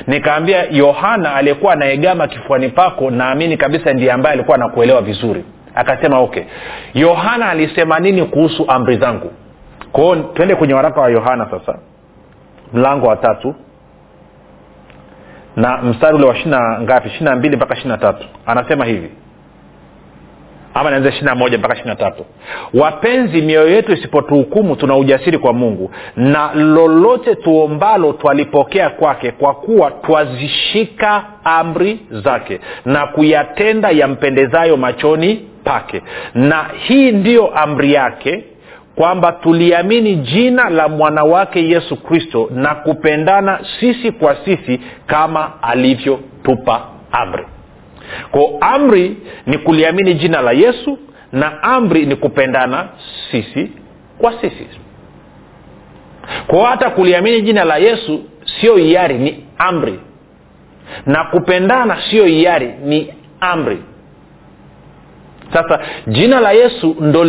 Nikaambia 0.07 0.63
yohana 0.72 1.36
aliyekuwa 1.36 1.74
anaegama 1.74 2.27
kifuani 2.27 2.69
pako 2.69 3.12
naamini 3.12 3.57
kabisa 3.57 3.93
ndiye 3.93 4.12
ambaye 4.12 4.33
alikuwa 4.33 4.55
anakuelewa 4.57 5.01
vizuri. 5.01 5.43
Akasema 5.75 6.19
okay 6.19 6.43
yohana 6.93 7.50
alisema 7.50 8.00
nini 8.00 8.24
kuhusu 8.25 8.65
amri 8.67 8.98
zangu 8.98 9.31
kwao 9.93 10.15
twende 10.15 10.55
kwenye 10.55 10.73
waraka 10.73 11.01
wa 11.01 11.09
yohana 11.09 11.47
sasa. 11.51 11.79
Mlango 12.73 13.07
wa 13.07 13.15
tatu. 13.15 13.55
Na 15.55 15.77
mstari 15.77 16.15
ule 16.15 16.25
wa 16.25 16.35
shina 16.35 16.81
ngapi? 16.81 17.07
ishiri 17.09 17.25
na 17.25 17.35
mbili 17.35 17.55
mpaka 17.55 17.75
ishiri 17.77 17.97
tatu. 17.97 18.27
Anasema 18.45 18.85
hivi. 18.85 19.09
Ama 20.73 20.91
naanza 20.91 21.09
ishiri 21.09 21.35
moja 21.35 21.57
mpaka 21.57 21.75
ishiri 21.75 21.95
tatu. 21.95 22.25
Wapenzi 22.73 23.41
mioyo 23.41 23.69
yetu 23.69 23.91
isipotuhukumu 23.93 24.75
tuna 24.75 24.95
ujasiri 24.95 25.38
kwa 25.38 25.53
mungu. 25.53 25.91
Na 26.15 26.53
lolote 26.53 27.35
tuombalo 27.35 28.13
twalipokea 28.13 28.89
kwake 28.89 29.31
kwa 29.31 29.53
kuwa 29.53 29.91
twazishika 29.91 31.23
amri 31.43 32.00
zake 32.12 32.59
na 32.85 33.07
kuyatenda 33.07 33.89
yampendezayo 33.89 34.77
machoni 34.77 35.35
pake. 35.63 36.01
Na 36.33 36.65
hii 36.88 37.12
ndiyo 37.12 37.47
amri 37.57 37.93
yake 37.93 38.43
kwamba 38.95 39.31
tuliamini 39.31 40.15
jina 40.15 40.69
la 40.69 40.88
mwana 40.89 41.23
wake 41.23 41.69
yesu 41.69 41.95
kristo 42.03 42.50
na 42.53 42.75
kupendana 42.75 43.59
sisi 43.79 44.12
kwa 44.12 44.35
sisi 44.45 44.79
kama 45.07 45.63
alivyotupa 45.63 46.81
amri. 47.12 47.45
Ko 48.31 48.57
amri 48.62 49.17
ni 49.45 49.57
kuliamini 49.57 50.13
jina 50.13 50.41
la 50.41 50.51
yesu 50.51 50.97
na 51.31 51.63
amri 51.63 52.05
ni 52.05 52.15
kupendana 52.15 52.88
sisi 53.31 53.71
kwa 54.17 54.33
sisi. 54.41 54.67
Kwa 56.47 56.67
hata 56.69 56.89
kuliamini 56.89 57.41
jina 57.41 57.63
la 57.63 57.77
yesu 57.77 58.23
sio 58.62 58.75
hiari 58.75 59.17
ni 59.17 59.45
amri. 59.57 60.00
Na 61.05 61.23
kupendana 61.23 61.97
sio 62.09 62.25
hiari 62.25 62.73
ni 62.83 63.13
amri. 63.39 63.77
Sasa 65.53 65.79
jina 66.07 66.39
la 66.39 66.51
yesu 66.51 66.95
ndo 67.00 67.23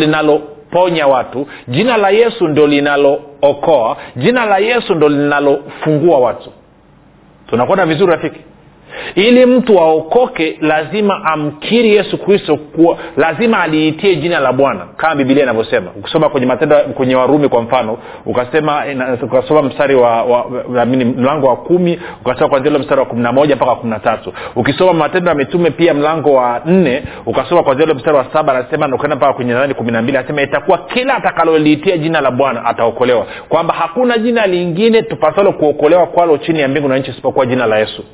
linaloponya 0.75 1.07
watu. 1.07 1.47
Jina 1.69 1.97
la 1.97 2.11
yesu 2.11 2.49
ndo 2.49 2.66
linalookoa. 2.66 3.97
Jina 4.16 4.47
la 4.47 4.59
yesu 4.59 4.95
ndo 4.95 5.09
linalofungua 5.09 6.19
watu. 6.19 6.50
Tunakwenda 7.47 7.87
vizuri 7.87 8.12
rafiki 8.12 8.40
ili 9.14 9.46
mtu 9.46 9.80
aokoke 9.80 10.58
lazima 10.60 11.24
amkiri 11.24 11.94
yesu 11.96 12.18
kristo 12.18 12.58
lazima 13.16 13.60
aliitie 13.62 14.16
jina 14.16 14.38
la 14.40 14.52
bwana 14.52 14.86
kama 14.96 15.14
bibilia 15.14 15.42
inavyosema. 15.42 15.90
Ukisoma 15.98 16.28
kwenye 16.28 16.46
matendo 16.46 16.76
kwenye 16.76 17.14
warumi 17.14 17.48
kwa 17.48 17.62
mfano 17.62 17.98
ukasema 18.26 18.82
ukasoma 19.22 19.62
mstari 19.62 19.94
wa, 19.94 20.22
wa, 20.22 20.46
wa 20.74 20.86
mlango 20.86 21.46
wa 21.46 21.56
kumi 21.56 22.00
ukasoma 22.24 22.48
kwanzia 22.48 22.70
ule 22.70 22.78
mstari 22.80 23.00
wa 23.00 23.06
kumi 23.06 23.22
na 23.22 23.32
moja 23.32 23.56
mpaka 23.56 23.74
kumi 23.74 23.90
na 23.90 23.98
tatu. 23.98 24.32
Ukisoma 24.56 24.92
matendo 24.92 25.28
ya 25.28 25.34
mitume 25.34 25.70
pia 25.70 25.94
mlango 25.94 26.34
wa 26.34 26.60
nne 26.66 27.02
ukasoma 27.26 27.62
kwanzia 27.62 27.84
ule 27.84 27.94
mstari 27.94 28.16
wa 28.16 28.26
saba 28.32 28.52
anasema 28.52 28.86
ukaenda 28.94 29.16
mpaka 29.16 29.32
kwenye 29.32 29.52
nadhani 29.52 29.74
kumi 29.74 29.92
na 29.92 30.02
mbili 30.02 30.18
anasema 30.18 30.42
itakuwa 30.42 30.78
kila 30.78 31.14
atakaloliitia 31.14 31.98
jina 31.98 32.20
la 32.20 32.30
bwana 32.30 32.64
ataokolewa. 32.64 33.26
Kwamba 33.48 33.74
hakuna 33.74 34.18
jina 34.18 34.46
lingine 34.46 35.02
tupasalo 35.02 35.52
kuokolewa 35.52 36.06
kwalo 36.06 36.38
chini 36.38 36.60
ya 36.60 36.68
mbingu 36.68 36.88
na 36.88 36.98
nchi 36.98 37.10
isipokuwa 37.10 37.46
jina 37.46 37.66
la 37.66 37.78
yesu 37.78 38.04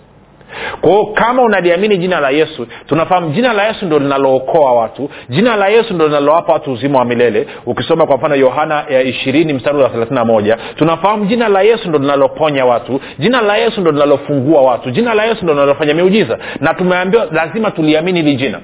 kwao 0.81 1.07
kama 1.07 1.43
unaliamini 1.43 1.99
jina 1.99 2.21
la 2.21 2.31
yesu 2.31 2.67
tunafahamu 2.87 3.31
jina 3.31 3.53
la 3.53 3.67
yesu 3.67 3.87
ndo 3.87 3.99
linalookoa 3.99 4.73
watu 4.73 5.11
jina 5.29 5.57
la 5.57 5.69
yesu 5.69 5.95
ndo 5.95 6.07
linalowapa 6.07 6.53
watu 6.53 6.73
uzima 6.73 6.99
wa 6.99 7.05
milele. 7.05 7.47
Ukisoma 7.67 8.07
kwa 8.07 8.17
mfano 8.17 8.35
yohana 8.37 8.85
ya 8.89 9.03
ishirini 9.03 9.53
mstari 9.53 9.79
wa 9.79 9.89
thelathini 9.89 10.25
moja 10.25 10.59
tunafahamu 10.77 11.25
jina 11.25 11.49
la 11.49 11.63
yesu 11.63 11.89
ndo 11.89 11.99
linaloponya 11.99 12.65
watu 12.65 13.01
jina 13.19 13.41
la 13.41 13.57
yesu 13.57 13.81
ndo 13.81 13.91
linalofungua 13.91 14.63
watu 14.63 14.91
jina 14.91 15.15
la 15.15 15.25
yesu 15.25 15.45
ndo 15.45 15.53
linalofanya 15.55 15.95
miujiza. 15.95 16.39
Na 16.61 16.75
tumeambiwa 16.75 17.27
lazima 17.33 17.71
tuliamini 17.71 18.23
hili 18.23 18.37
jina. 18.37 18.61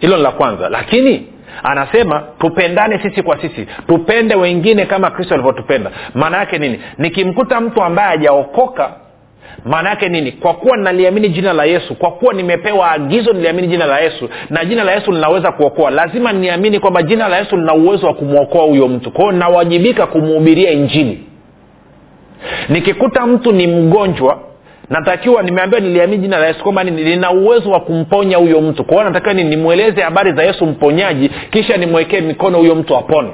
Hilo 0.00 0.16
ni 0.16 0.22
la 0.22 0.30
kwanza. 0.30 0.68
Lakini 0.68 1.26
anasema 1.62 2.22
tupendane 2.38 2.98
sisi 3.02 3.22
kwa 3.22 3.40
sisi 3.40 3.66
tupende 3.88 4.34
wengine 4.34 4.86
kama 4.86 5.10
kristo 5.10 5.34
alivyotupenda. 5.34 5.90
Maana 6.14 6.36
yake 6.36 6.58
nini? 6.58 6.80
Nikimkuta 6.98 7.60
mtu 7.60 7.82
ambaye 7.82 8.08
hajaokoka 8.08 8.90
maana 9.64 9.90
yake 9.90 10.08
nini? 10.08 10.32
Kwa 10.32 10.54
kuwa 10.54 10.76
naliamini 10.76 11.28
jina 11.28 11.52
la 11.52 11.64
yesu 11.64 11.94
kwa 11.94 12.10
kuwa 12.10 12.34
nimepewa 12.34 12.90
agizo 12.90 13.32
niliamini 13.32 13.68
jina 13.68 13.86
la 13.86 14.00
yesu 14.00 14.28
na 14.50 14.64
jina 14.64 14.84
la 14.84 14.92
yesu 14.92 15.12
linaweza 15.12 15.52
kuokoa 15.52 15.90
lazima 15.90 16.32
niamini 16.32 16.78
kwamba 16.80 17.02
jina 17.02 17.28
la 17.28 17.38
yesu 17.38 17.56
lina 17.56 17.74
uwezo 17.74 18.06
wa 18.06 18.14
kumwokoa 18.14 18.64
huyo 18.64 18.88
mtu. 18.88 19.10
Kwao 19.10 19.32
nawajibika 19.32 20.06
kumhubiria 20.06 20.70
injili. 20.70 21.20
Nikikuta 22.68 23.26
mtu 23.26 23.52
ni 23.52 23.66
mgonjwa 23.66 24.38
natakiwa 24.90 25.42
nimeambiwa 25.42 25.80
niliamini 25.80 26.22
jina 26.22 26.38
la 26.38 26.46
yesu 26.46 26.62
kwamba 26.62 26.84
lina 26.84 27.30
uwezo 27.30 27.70
wa 27.70 27.80
kumponya 27.80 28.36
huyo 28.36 28.60
mtu. 28.60 28.84
Kwao 28.84 29.04
natakiwa 29.04 29.34
nimweleze 29.34 30.02
habari 30.02 30.32
za 30.32 30.42
yesu 30.42 30.66
mponyaji 30.66 31.28
kisha 31.50 31.76
nimwekee 31.76 32.20
mikono 32.20 32.58
huyo 32.58 32.74
mtu 32.74 32.96
apone 32.96 33.30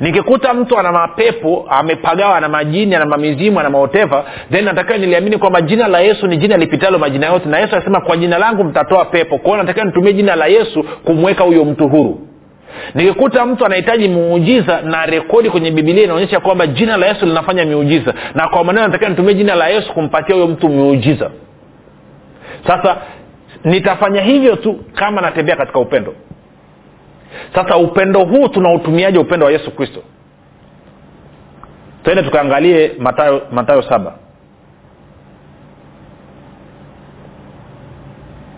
nikikuta 0.00 0.54
mtu 0.54 0.78
ana 0.78 0.92
mapepo 0.92 1.66
amepagawa 1.70 2.36
ana 2.36 2.48
majini 2.48 2.94
ana 2.94 3.06
mamizimu 3.06 3.60
ana 3.60 3.70
maoteva 3.70 4.24
then 4.50 4.64
natakiwa 4.64 4.98
niliamini 4.98 5.38
kwamba 5.38 5.60
jina 5.60 5.88
la 5.88 6.00
yesu 6.00 6.26
ni 6.26 6.36
jina 6.36 6.56
lipitalo 6.56 6.98
majina 6.98 7.26
yote 7.26 7.48
na 7.48 7.58
yesu 7.58 7.76
anasema 7.76 8.00
kwa 8.00 8.16
jina 8.16 8.38
langu 8.38 8.64
mtatoa 8.64 9.04
pepo. 9.04 9.38
Kwao 9.38 9.56
natakiwa 9.56 9.84
nitumie 9.86 10.12
jina 10.12 10.36
la 10.36 10.46
yesu 10.46 10.84
kumweka 11.04 11.44
huyo 11.44 11.64
mtu 11.64 11.88
huru. 11.88 12.20
Nikikuta 12.94 13.46
mtu 13.46 13.66
anahitaji 13.66 14.08
muujiza 14.08 14.80
na 14.82 15.06
rekodi 15.06 15.50
kwenye 15.50 15.70
bibilia 15.70 16.04
inaonyesha 16.04 16.40
kwamba 16.40 16.66
jina 16.66 16.96
la 16.96 17.06
yesu 17.06 17.26
linafanya 17.26 17.64
miujiza. 17.64 18.14
Na 18.34 18.48
kwa 18.48 18.64
maneno 18.64 18.86
natakiwa 18.86 19.10
nitumie 19.10 19.34
jina 19.34 19.54
la 19.54 19.68
yesu 19.68 19.92
kumpatia 19.92 20.34
huyo 20.34 20.46
mtu 20.48 20.68
miujiza. 20.68 21.30
Sasa 22.66 22.96
nitafanya 23.64 24.20
hivyo 24.22 24.56
tu 24.56 24.76
kama 24.94 25.20
natembea 25.20 25.56
katika 25.56 25.78
upendo 25.78 26.14
sasa 27.54 27.76
upendo 27.76 28.24
huu 28.24 28.48
tunautumiaje 28.48 29.18
upendo 29.18 29.46
wa 29.46 29.52
yesu 29.52 29.70
kristo? 29.70 30.00
Twende 32.02 32.22
tukaangalie 32.22 32.92
matayo 32.98 33.42
matayo 33.52 33.82
saba. 33.82 34.14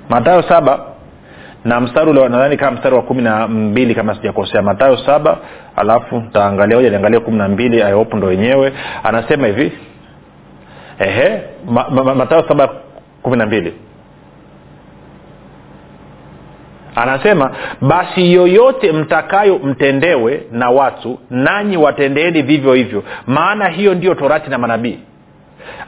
Matayo 0.09 0.43
saba 0.43 0.81
na 1.65 1.81
mstari 1.81 2.11
ule 2.11 2.29
nadhani 2.29 2.57
kama 2.57 2.77
mstari 2.77 2.95
wa 2.97 3.03
kumi 3.03 3.23
na 3.23 3.49
mbili 3.49 3.95
kama 3.95 4.15
sijakosea. 4.15 4.63
Matayo 4.63 4.97
saba 4.97 5.39
alafu 5.77 6.23
taangalia 6.33 6.77
hoja 6.77 6.91
niangalie 6.91 7.21
kumi 7.21 7.39
na 7.39 7.49
mbili 7.49 7.83
ayopo 7.83 8.17
ndo 8.17 8.27
wenyewe 8.27 8.73
anasema 9.05 9.47
hivi 9.47 9.73
ehe 10.99 11.43
ma, 11.67 11.89
ma, 11.91 12.15
matayo 12.15 12.49
saba 12.49 12.69
kumi 13.23 13.37
na 13.37 13.47
mbili 13.47 13.75
anasema 16.97 17.51
basi 17.81 18.33
yoyote 18.33 18.93
mtakayo 18.93 19.59
mtendewe 19.59 20.43
na 20.53 20.71
watu 20.71 21.19
nanyi 21.31 21.77
watendeeni 21.77 22.43
vivyo 22.43 22.73
hivyo 22.75 23.03
maana 23.27 23.69
hiyo 23.69 23.95
ndiyo 23.95 24.15
torati 24.15 24.51
na 24.51 24.59
manabii. 24.59 24.99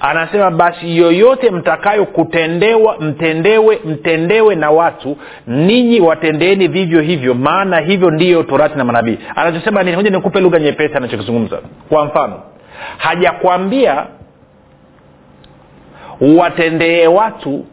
Anasema 0.00 0.50
basi 0.50 0.96
yoyote 0.96 1.50
mtakayo 1.50 2.04
kutendewa 2.06 2.96
mtendewe 3.00 3.78
mtendewe 3.84 4.54
na 4.54 4.70
watu 4.70 5.16
ninyi 5.46 6.00
watendeeni 6.00 6.68
vivyo 6.68 7.00
hivyo 7.00 7.34
maana 7.34 7.80
hivyo 7.80 8.10
ndiyo 8.10 8.42
torati 8.42 8.78
na 8.78 8.84
manabii. 8.84 9.18
Anachosema 9.36 9.82
nini 9.82 9.96
moja 9.96 10.10
nikupe 10.10 10.40
lugha 10.40 10.58
nyepesi 10.58 10.94
anachokizungumza. 10.94 11.58
Kwa 11.88 12.04
mfano 12.04 12.42
hajakwambia 12.98 14.06
watendee 16.38 17.06
watu 17.06 17.64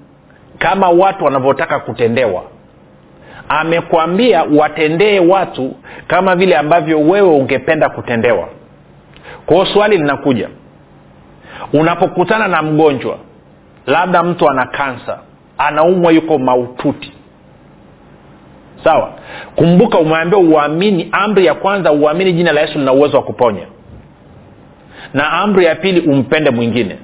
kama 0.58 0.90
watu 0.90 1.26
wanavyotaka 1.26 1.80
kutendewa 1.80 2.44
amekwambia 3.50 4.44
watendee 4.44 5.20
watu 5.20 5.76
kama 6.08 6.36
vile 6.36 6.58
ambavyo 6.58 7.00
wewe 7.02 7.30
ungependa 7.30 7.90
kutendewa. 7.90 8.50
Kwao 9.46 9.66
swali 9.66 9.98
linakuja. 9.98 10.50
Unapokutana 11.74 12.48
na 12.48 12.62
mgonjwa 12.62 13.18
labda 13.88 14.24
mtu 14.24 14.50
ana 14.50 14.66
kansa 14.66 15.20
anaumwa 15.58 16.12
yuko 16.12 16.38
maututi. 16.38 17.12
Sawa? 18.84 19.10
Kumbuka 19.56 19.98
umeambia 20.00 20.40
uamini 20.40 21.10
amri 21.12 21.46
ya 21.46 21.54
kwanza 21.54 21.92
uamini 21.92 22.34
jina 22.34 22.52
la 22.52 22.62
yesu 22.62 22.80
lina 22.80 22.94
uwezo 22.94 23.18
wa 23.18 23.24
kuponya. 23.24 23.66
Na 25.14 25.32
amri 25.32 25.66
ya 25.66 25.76
pili 25.76 26.00
umpende 26.02 26.50
mwingine. 26.50 26.98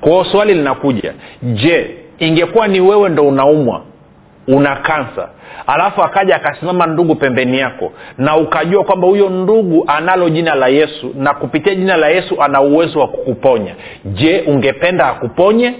Kwao 0.00 0.24
swali 0.24 0.54
linakuja. 0.54 1.14
Je 1.42 1.96
ingekuwa 2.18 2.68
ni 2.68 2.80
wewe 2.80 3.08
ndo 3.08 3.28
unaumwa 3.28 3.82
una 4.48 4.76
kansa 4.76 5.28
alafu 5.66 6.02
akaja 6.02 6.36
akasimama 6.36 6.86
ndugu 6.86 7.14
pembeni 7.14 7.58
yako 7.58 7.92
na 8.18 8.36
ukajua 8.36 8.84
kwamba 8.84 9.06
huyo 9.08 9.28
ndugu 9.30 9.84
analo 9.86 10.28
jina 10.30 10.54
la 10.54 10.68
yesu 10.68 11.12
na 11.16 11.34
kupitia 11.34 11.74
jina 11.74 11.96
la 11.96 12.08
yesu 12.08 12.42
ana 12.42 12.60
uwezo 12.60 13.00
wa 13.00 13.08
kukuponya. 13.08 13.74
Je 14.04 14.44
ungependa 14.46 15.06
akuponye? 15.06 15.74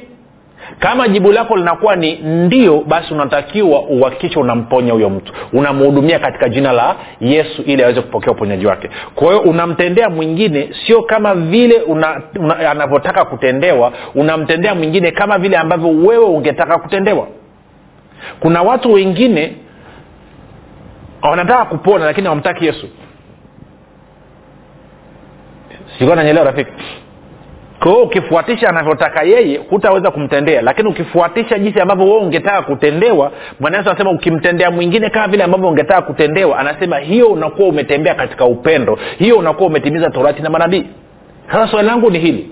Kama 0.78 1.08
jibu 1.08 1.32
lako 1.32 1.56
linakuwa 1.56 1.96
ni 1.96 2.14
ndio 2.16 2.80
basi 2.86 3.14
unatakiwa 3.14 3.82
uhakikishe 3.82 4.38
unamponya 4.40 4.92
huyo 4.92 5.10
mtu. 5.10 5.32
Unamhudumia 5.52 6.18
katika 6.18 6.48
jina 6.48 6.72
la 6.72 6.96
yesu 7.20 7.62
ili 7.62 7.82
aweze 7.82 8.00
kupokea 8.00 8.32
uponyaji 8.32 8.66
wake. 8.66 8.90
Kwa 9.14 9.26
hiyo 9.28 9.40
unamtendea 9.40 10.10
mwingine 10.10 10.70
sio 10.86 11.02
kama 11.02 11.34
vile 11.34 11.80
una, 11.80 12.22
una, 12.40 12.70
anavyotaka 12.70 13.24
kutendewa. 13.24 13.92
Unamtendea 14.14 14.74
mwingine 14.74 15.10
kama 15.10 15.38
vile 15.38 15.56
ambavyo 15.56 15.88
wewe 15.88 16.24
ungetaka 16.24 16.78
kutendewa 16.78 17.26
kuna 18.40 18.62
watu 18.62 18.92
wengine 18.92 19.56
wanataka 21.22 21.64
kupona 21.64 22.04
lakini 22.04 22.26
hawamtaki 22.26 22.66
yesu. 22.66 22.88
Sikuwa 25.98 26.16
nanyelewa 26.16 26.46
rafiki? 26.46 26.72
Kwa 27.82 28.02
ukifuatisha 28.02 28.68
anavyotaka 28.68 29.22
yeye 29.22 29.60
hutaweza 29.70 30.10
kumtendea. 30.10 30.62
Lakini 30.62 30.88
ukifuatisha 30.88 31.58
jinsi 31.58 31.80
ambavyo 31.80 32.04
wewe 32.04 32.18
ungetaka 32.18 32.62
kutendewa 32.62 33.32
mwanayesu 33.60 33.90
anasema 33.90 34.10
ukimtendea 34.10 34.70
mwingine 34.70 35.10
kama 35.10 35.28
vile 35.28 35.44
ambavyo 35.44 35.68
ungetaka 35.68 36.02
kutendewa 36.02 36.58
anasema 36.58 36.98
hiyo 36.98 37.26
unakuwa 37.28 37.68
umetembea 37.68 38.14
katika 38.14 38.44
upendo. 38.44 38.98
Hiyo 39.18 39.36
unakuwa 39.36 39.68
umetimiza 39.68 40.10
torati 40.10 40.42
na 40.42 40.50
manabii. 40.50 40.84
Sasa 41.52 41.68
swali 41.68 41.88
langu 41.88 42.10
ni 42.10 42.18
hili. 42.18 42.50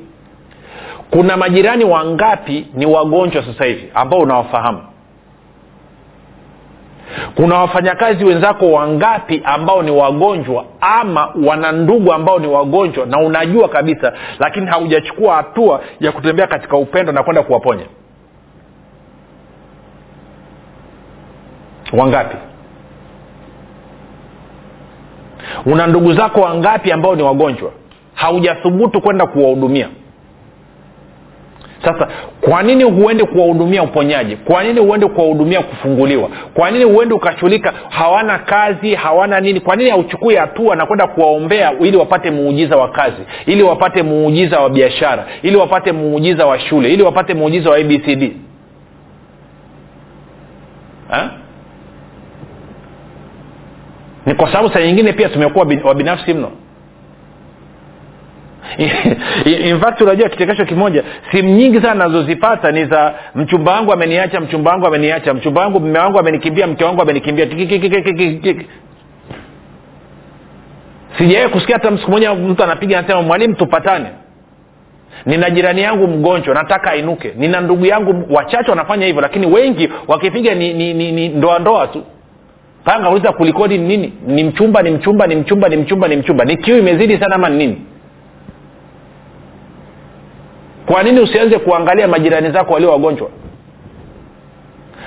Kuna 1.10 1.36
majirani 1.36 1.84
wangapi 1.84 2.66
ni 2.74 2.86
wagonjwa 2.86 3.44
sasa 3.44 3.64
hivi 3.64 3.90
ambao 3.94 4.18
unawafahamu 4.20 4.82
kuna 7.34 7.58
wafanyakazi 7.58 8.24
wenzako 8.24 8.72
wangapi 8.72 9.40
ambao 9.44 9.82
ni 9.82 9.90
wagonjwa 9.90 10.64
ama 10.80 11.32
wana 11.46 11.72
ndugu 11.72 12.12
ambao 12.12 12.38
ni 12.38 12.46
wagonjwa 12.46 13.06
na 13.06 13.18
unajua 13.18 13.68
kabisa 13.68 14.12
lakini 14.38 14.66
haujachukua 14.66 15.36
hatua 15.36 15.80
ya 16.00 16.12
kutembea 16.12 16.46
katika 16.46 16.76
upendo 16.76 17.12
na 17.12 17.22
kwenda 17.22 17.42
kuwaponya? 17.42 17.84
Wangapi? 21.92 22.36
Una 25.66 25.86
ndugu 25.86 26.12
zako 26.14 26.40
wangapi 26.40 26.92
ambao 26.92 27.16
ni 27.16 27.22
wagonjwa? 27.22 27.70
Haujathubutu 28.14 29.00
kwenda 29.00 29.26
kuwahudumia 29.26 29.88
sasa 31.86 32.08
kwa 32.40 32.62
nini 32.62 32.84
huende 32.84 33.24
kuwahudumia 33.24 33.82
uponyaji 33.82 34.36
kwa 34.36 34.64
nini 34.64 34.80
huende 34.80 35.06
kuwahudumia 35.06 35.60
kufunguliwa? 35.62 36.28
Kwa 36.54 36.70
nini 36.70 36.84
huende 36.84 37.14
ukashughulika 37.14 37.72
hawana 37.88 38.38
kazi 38.38 38.94
hawana 38.94 39.40
nini? 39.40 39.60
Kwa 39.60 39.76
nini 39.76 39.90
hauchukui 39.90 40.34
hatua 40.36 40.76
na 40.76 40.86
kwenda 40.86 41.06
kuwaombea 41.06 41.72
ili 41.80 41.96
wapate 41.96 42.30
muujiza 42.30 42.76
wa 42.76 42.88
kazi 42.88 43.22
ili 43.46 43.62
wapate 43.62 44.02
muujiza 44.02 44.60
wa 44.60 44.70
biashara 44.70 45.26
ili 45.42 45.56
wapate 45.56 45.92
muujiza 45.92 46.46
wa 46.46 46.58
shule 46.58 46.92
ili 46.92 47.02
wapate 47.02 47.34
muujiza 47.34 47.70
wa 47.70 47.76
abcd 47.76 48.32
ha? 51.10 51.30
ni 54.26 54.34
kwa 54.34 54.52
sababu 54.52 54.70
saa 54.74 54.80
nyingine 54.80 55.12
pia 55.12 55.28
tumekuwa 55.28 55.66
wabinafsi 55.84 56.34
mno 56.34 56.50
in 59.70 59.80
fact 59.80 60.00
unajua 60.00 60.28
kichekesho 60.28 60.64
kimoja 60.64 61.04
simu 61.30 61.48
nyingi 61.50 61.80
sana 61.80 61.94
nazozipata 61.94 62.72
ni 62.72 62.84
za 62.84 63.14
mchumba 63.34 63.72
wangu 63.72 63.92
ameniacha 63.92 64.40
mchumba 64.40 64.70
wangu 64.70 64.86
ameniacha 64.86 65.34
mchumba 65.34 65.60
wangu 65.60 65.80
mme 65.80 65.98
wangu 65.98 66.18
amenikimbia 66.18 66.66
mke 66.66 66.84
wangu 66.84 67.02
amenikimbia 67.02 67.46
sijawai 71.18 71.48
kusikia 71.48 71.76
hata 71.76 71.98
siku 71.98 72.10
moja 72.10 72.34
mtu 72.34 72.64
anapiga 72.64 72.98
anasema 72.98 73.22
mwalimu 73.22 73.54
tupatane. 73.54 74.06
Nina 75.26 75.50
jirani 75.50 75.82
yangu 75.82 76.06
mgonjwa 76.06 76.54
nataka 76.54 76.90
ainuke. 76.90 77.32
Nina 77.36 77.60
ndugu 77.60 77.86
yangu 77.86 78.34
wachache 78.34 78.70
wanafanya 78.70 79.06
hivyo 79.06 79.22
lakini 79.22 79.46
wengi 79.46 79.88
wakipiga 80.08 80.54
ni, 80.54 80.74
ni, 80.74 80.94
ni, 80.94 81.12
ni 81.12 81.28
ndoa 81.28 81.58
ndoa 81.58 81.86
tu. 81.86 82.02
Panga 82.84 83.10
uliza 83.10 83.32
kulikodi 83.32 83.78
ni 83.78 83.88
nini? 83.88 84.12
Ni 84.26 84.44
mchumba 84.44 84.82
ni 84.82 84.90
mchumba 84.90 85.26
ni 85.26 85.36
mchumba 85.36 85.68
ni 85.68 85.76
mchumba 85.76 86.08
ni 86.08 86.16
mchumba. 86.16 86.44
Ni 86.44 86.56
kiu 86.56 86.78
imezidi 86.78 87.18
sana 87.18 87.34
ama 87.34 87.48
ni 87.48 87.56
nini 87.56 87.82
kwa 90.86 91.02
nini 91.02 91.20
usianze 91.20 91.58
kuangalia 91.58 92.08
majirani 92.08 92.50
zako 92.50 92.74
walio 92.74 92.90
wagonjwa? 92.90 93.28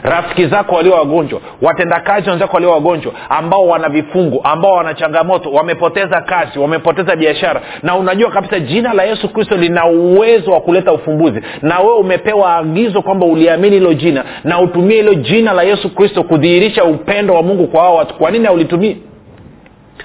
Rafiki 0.03 0.47
zako 0.47 0.75
walio 0.75 0.93
wagonjwa 0.93 1.41
watendakazi 1.61 2.29
wenzako 2.29 2.53
walio 2.53 2.71
wagonjwa 2.71 3.11
ambao 3.29 3.67
wana 3.67 3.89
vifungu 3.89 4.41
ambao 4.43 4.73
wana 4.73 4.93
changamoto 4.93 5.51
wamepoteza 5.51 6.21
kazi 6.21 6.59
wamepoteza 6.59 7.15
biashara. 7.15 7.61
Na 7.83 7.95
unajua 7.95 8.31
kabisa 8.31 8.59
jina 8.59 8.93
la 8.93 9.03
yesu 9.03 9.29
kristo 9.33 9.57
lina 9.57 9.85
uwezo 9.85 10.51
wa 10.51 10.61
kuleta 10.61 10.93
ufumbuzi. 10.93 11.41
Na 11.61 11.79
wewe 11.79 11.95
umepewa 11.97 12.55
agizo 12.57 13.01
kwamba 13.01 13.25
uliamini 13.25 13.75
hilo 13.75 13.93
jina 13.93 14.23
na 14.43 14.59
utumie 14.59 14.95
hilo 14.97 15.13
jina 15.13 15.53
la 15.53 15.63
yesu 15.63 15.95
kristo 15.95 16.23
kudhihirisha 16.23 16.83
upendo 16.83 17.33
wa 17.33 17.43
mungu 17.43 17.67
kwa 17.67 17.81
hao 17.81 17.95
watu. 17.95 18.13
Kwa 18.15 18.31
nini 18.31 18.45
haulitumii 18.45 18.97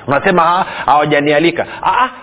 unasema 0.07 0.43
hawajanialika. 0.87 1.67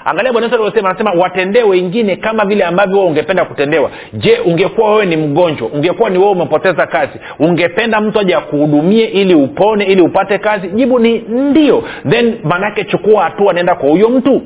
Angalia 0.06 0.32
bwana 0.32 0.48
alivyosema 0.48 0.90
anasema 0.90 1.12
watendee 1.12 1.64
wengine 1.64 2.16
kama 2.16 2.46
vile 2.46 2.64
ambavyo 2.66 2.96
wewe 2.98 3.10
ungependa 3.10 3.46
kutendewa. 3.46 3.92
Je 4.14 4.38
ungekuwa 4.46 4.90
wewe 4.92 5.06
ni 5.06 5.18
mgonjwa 5.18 5.68
ungekuwa 5.68 6.10
ni 6.10 6.18
wewe 6.18 6.32
umepoteza 6.32 6.88
kazi 6.88 7.20
ungependa 7.40 8.02
mtu 8.02 8.20
aje 8.20 8.36
akuhudumie 8.36 9.06
ili 9.06 9.36
upone 9.36 9.84
ili 9.86 10.02
upate 10.02 10.38
kazi? 10.38 10.68
Jibu 10.68 11.00
ni 11.00 11.20
ndio. 11.20 11.84
Then 12.10 12.40
maanaake 12.44 12.84
chukua 12.84 13.24
hatua 13.24 13.54
naenda 13.54 13.76
kwa 13.76 13.90
huyo 13.90 14.10
mtu. 14.10 14.42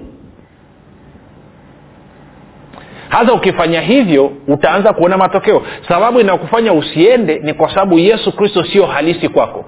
Hasa 3.09 3.33
ukifanya 3.33 3.81
hivyo 3.81 4.31
utaanza 4.47 4.93
kuona 4.93 5.17
matokeo. 5.17 5.61
Sababu 5.87 6.19
inayokufanya 6.19 6.73
usiende 6.73 7.39
ni 7.39 7.53
kwa 7.53 7.69
sababu 7.69 7.99
yesu 7.99 8.31
kristo 8.35 8.63
sio 8.63 8.85
halisi 8.85 9.29
kwako 9.29 9.65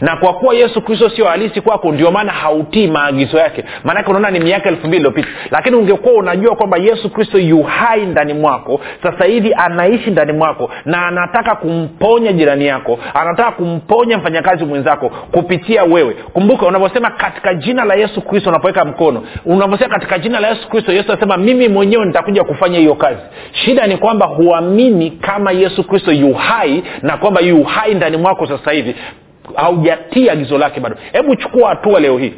na 0.00 0.16
kwa 0.16 0.32
kuwa 0.34 0.54
yesu 0.54 0.82
kristo 0.82 1.10
sio 1.10 1.24
halisi 1.24 1.60
kwako 1.60 1.92
ndio 1.92 2.10
maana 2.10 2.32
hautii 2.32 2.86
maagizo 2.86 3.38
yake. 3.38 3.64
Maanake 3.84 4.10
unaona 4.10 4.30
ni 4.30 4.40
miaka 4.40 4.68
elfu 4.68 4.86
mbili 4.86 4.96
iliyopita. 4.96 5.28
Lakini 5.50 5.76
ungekuwa 5.76 6.14
unajua 6.14 6.56
kwamba 6.56 6.76
yesu 6.78 7.10
kristo 7.10 7.38
yu 7.38 7.62
hai 7.62 8.06
ndani 8.06 8.34
mwako 8.34 8.80
sasa 9.02 9.24
hivi 9.24 9.54
anaishi 9.54 10.10
ndani 10.10 10.32
mwako 10.32 10.70
na 10.84 11.06
anataka 11.06 11.54
kumponya 11.54 12.32
jirani 12.32 12.66
yako 12.66 12.98
anataka 13.14 13.50
kumponya 13.50 14.18
mfanyakazi 14.18 14.64
mwenzako 14.64 15.08
kupitia 15.08 15.84
wewe. 15.84 16.14
Kumbuka 16.14 16.66
unavyosema 16.66 17.10
katika 17.10 17.54
jina 17.54 17.84
la 17.84 17.94
yesu 17.94 18.22
kristo 18.22 18.50
unapoweka 18.50 18.84
mkono 18.84 19.22
unavyosema 19.44 19.94
katika 19.94 20.18
jina 20.18 20.40
la 20.40 20.48
yesu 20.48 20.68
kristo 20.68 20.92
yesu 20.92 21.12
anasema 21.12 21.36
mimi 21.36 21.68
mwenyewe 21.68 22.04
nitakuja 22.06 22.44
kufanya 22.44 22.78
hiyo 22.78 22.94
kazi. 22.94 23.20
Shida 23.52 23.86
ni 23.86 23.96
kwamba 23.96 24.26
huamini 24.26 25.10
kama 25.10 25.52
yesu 25.52 25.84
kristo 25.84 26.12
yu 26.12 26.36
na 27.02 27.16
kwamba 27.16 27.40
yu 27.40 27.64
hai 27.64 27.94
ndani 27.94 28.16
mwako 28.16 28.46
sasa 28.46 28.72
hivi 28.72 28.94
haujatii 29.54 30.28
agizo 30.30 30.58
lake 30.58 30.80
bado. 30.80 30.96
Hebu 31.12 31.36
chukua 31.36 31.68
hatua 31.68 32.00
leo 32.00 32.18
hii 32.18 32.34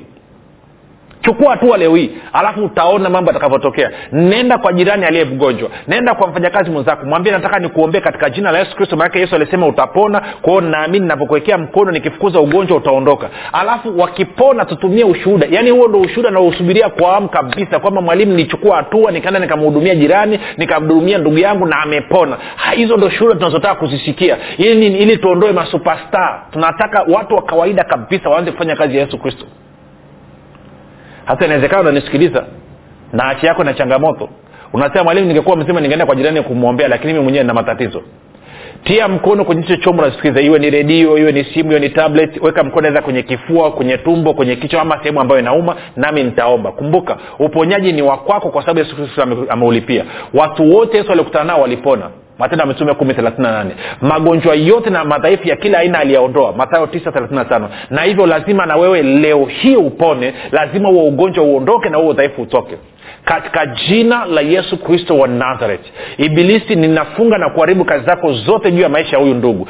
chukua 1.22 1.50
hatua 1.50 1.76
leo 1.76 1.94
hii 1.96 2.10
alafu 2.32 2.64
utaona 2.64 3.10
mambo 3.10 3.30
yatakavyotokea. 3.30 3.90
Nenda 4.12 4.58
kwa 4.58 4.72
jirani 4.72 5.04
aliye 5.04 5.24
mgonjwa. 5.24 5.70
Nenda 5.88 6.14
kwa 6.14 6.28
mfanyakazi 6.28 6.70
mwenzako. 6.70 7.06
Mwambie 7.06 7.32
nataka 7.32 7.58
nikuombee 7.58 8.00
katika 8.00 8.30
jina 8.30 8.50
la 8.52 8.58
yesu 8.58 8.76
kristo. 8.76 8.96
Maanake 8.96 9.18
yesu 9.18 9.34
alisema 9.34 9.66
utapona. 9.66 10.22
Kwao 10.42 10.60
naamini 10.60 11.06
navyokuwekea 11.06 11.58
mkono 11.58 11.90
nikifukuza 11.90 12.40
ugonjwa 12.40 12.76
utaondoka. 12.76 13.28
Alafu 13.52 13.98
wakipona 13.98 14.64
tutumie 14.64 15.04
ushuhuda. 15.04 15.46
Yaani 15.50 15.70
huo 15.70 15.88
ndo 15.88 16.00
ushuhuda 16.00 16.30
nausubiria 16.30 16.88
kwa 16.88 17.28
kabisa 17.28 17.78
kwamba 17.78 18.00
mwalimu 18.00 18.32
nichukua 18.34 18.76
hatua 18.76 19.10
nikaenda 19.10 19.40
nikamhudumia 19.40 19.94
jirani 19.94 20.40
nikamhudumia 20.56 21.18
ndugu 21.18 21.38
yangu 21.38 21.66
na 21.66 21.76
amepona. 21.82 22.36
Hizo 22.76 22.96
ndo 22.96 23.10
shuhuda 23.10 23.34
tunazotaka 23.36 23.74
kuzisikia. 23.74 24.36
Ili, 24.58 24.86
ili 24.86 25.16
tuondoe 25.16 25.52
masupestar 25.52 26.42
tunataka 26.52 27.02
watu 27.08 27.34
wa 27.34 27.42
kawaida 27.42 27.84
kabisa 27.84 28.28
waanze 28.30 28.50
kufanya 28.52 28.76
kazi 28.76 28.96
ya 28.96 29.04
yesu 29.04 29.18
kristo 29.18 29.46
hata 31.30 31.44
inawezekana 31.44 31.82
unanisikiliza. 31.82 32.44
Na 33.12 33.24
afya 33.24 33.48
yako 33.48 33.64
na 33.64 33.74
changamoto. 33.74 34.28
Unasema 34.72 35.04
mwalimu 35.04 35.26
ningekuwa 35.26 35.56
mzima 35.56 35.80
ningeenda 35.80 36.06
kwa 36.06 36.14
jirani 36.14 36.42
kumwombea 36.42 36.88
lakini 36.88 37.12
mi 37.12 37.20
mwenyewe 37.20 37.44
na 37.44 37.54
matatizo. 37.54 38.02
Tia 38.84 39.08
mkono 39.08 39.44
kwenye 39.44 39.62
hicho 39.62 39.76
chombo 39.76 40.02
unasikiliza 40.02 40.40
iwe 40.40 40.58
ni 40.58 40.70
redio 40.70 41.18
iwe 41.18 41.32
ni 41.32 41.44
simu 41.44 41.70
iwe 41.70 41.80
ni 41.80 41.88
tablet 41.90 42.42
weka 42.42 42.64
mkono 42.64 42.86
aidha 42.88 43.02
kwenye 43.02 43.22
kifua 43.22 43.72
kwenye 43.72 43.96
tumbo 43.98 44.34
kwenye 44.34 44.56
kichwa 44.56 44.82
ama 44.82 44.98
sehemu 44.98 45.20
ambayo 45.20 45.40
inauma 45.40 45.76
nami 45.96 46.22
nitaomba. 46.22 46.72
Kumbuka 46.72 47.16
uponyaji 47.38 47.92
ni 47.92 48.02
wakwako 48.02 48.48
kwa 48.50 48.62
sababu 48.62 48.78
yesu 48.78 48.96
kristo 48.96 49.22
ameulipia. 49.48 50.04
Watu 50.34 50.74
wote 50.74 50.96
yesu 50.96 51.08
waliokutana 51.08 51.44
nao 51.44 51.60
walipona 51.60 52.10
matendo 52.40 52.62
ya 52.62 52.66
mitume 52.68 52.94
kumi 52.94 53.14
thelathini 53.14 53.42
na 53.48 53.52
nane. 53.52 53.70
Magonjwa 54.00 54.54
yote 54.54 54.90
na 54.90 55.04
madhaifu 55.04 55.48
ya 55.48 55.56
kila 55.56 55.78
aina 55.78 55.98
aliyaondoa. 55.98 56.52
Matayo 56.52 56.86
tisa 56.86 57.12
thelathini 57.12 57.38
na 57.38 57.44
tano. 57.44 57.68
Na 57.90 58.02
hivyo 58.02 58.26
lazima 58.26 58.66
na 58.66 58.76
wewe 58.76 59.02
leo 59.02 59.44
hii 59.44 59.76
upone. 59.76 60.34
Lazima 60.52 60.88
huo 60.88 61.06
ugonjwa 61.08 61.44
uondoke 61.44 61.88
na 61.88 61.98
huo 61.98 62.08
udhaifu 62.08 62.42
utoke. 62.42 62.76
Katika 63.24 63.66
jina 63.66 64.24
la 64.26 64.40
yesu 64.40 64.76
kristo 64.78 65.18
wa 65.18 65.28
nazareth. 65.28 65.84
Ibilisi 66.18 66.76
ninafunga 66.76 67.38
na 67.38 67.50
kuharibu 67.50 67.84
kazi 67.84 68.04
zako 68.06 68.32
zote 68.32 68.70
juu 68.72 68.82
ya 68.82 68.88
maisha 68.88 69.16
ya 69.16 69.22
huyu 69.22 69.34
ndugu 69.34 69.68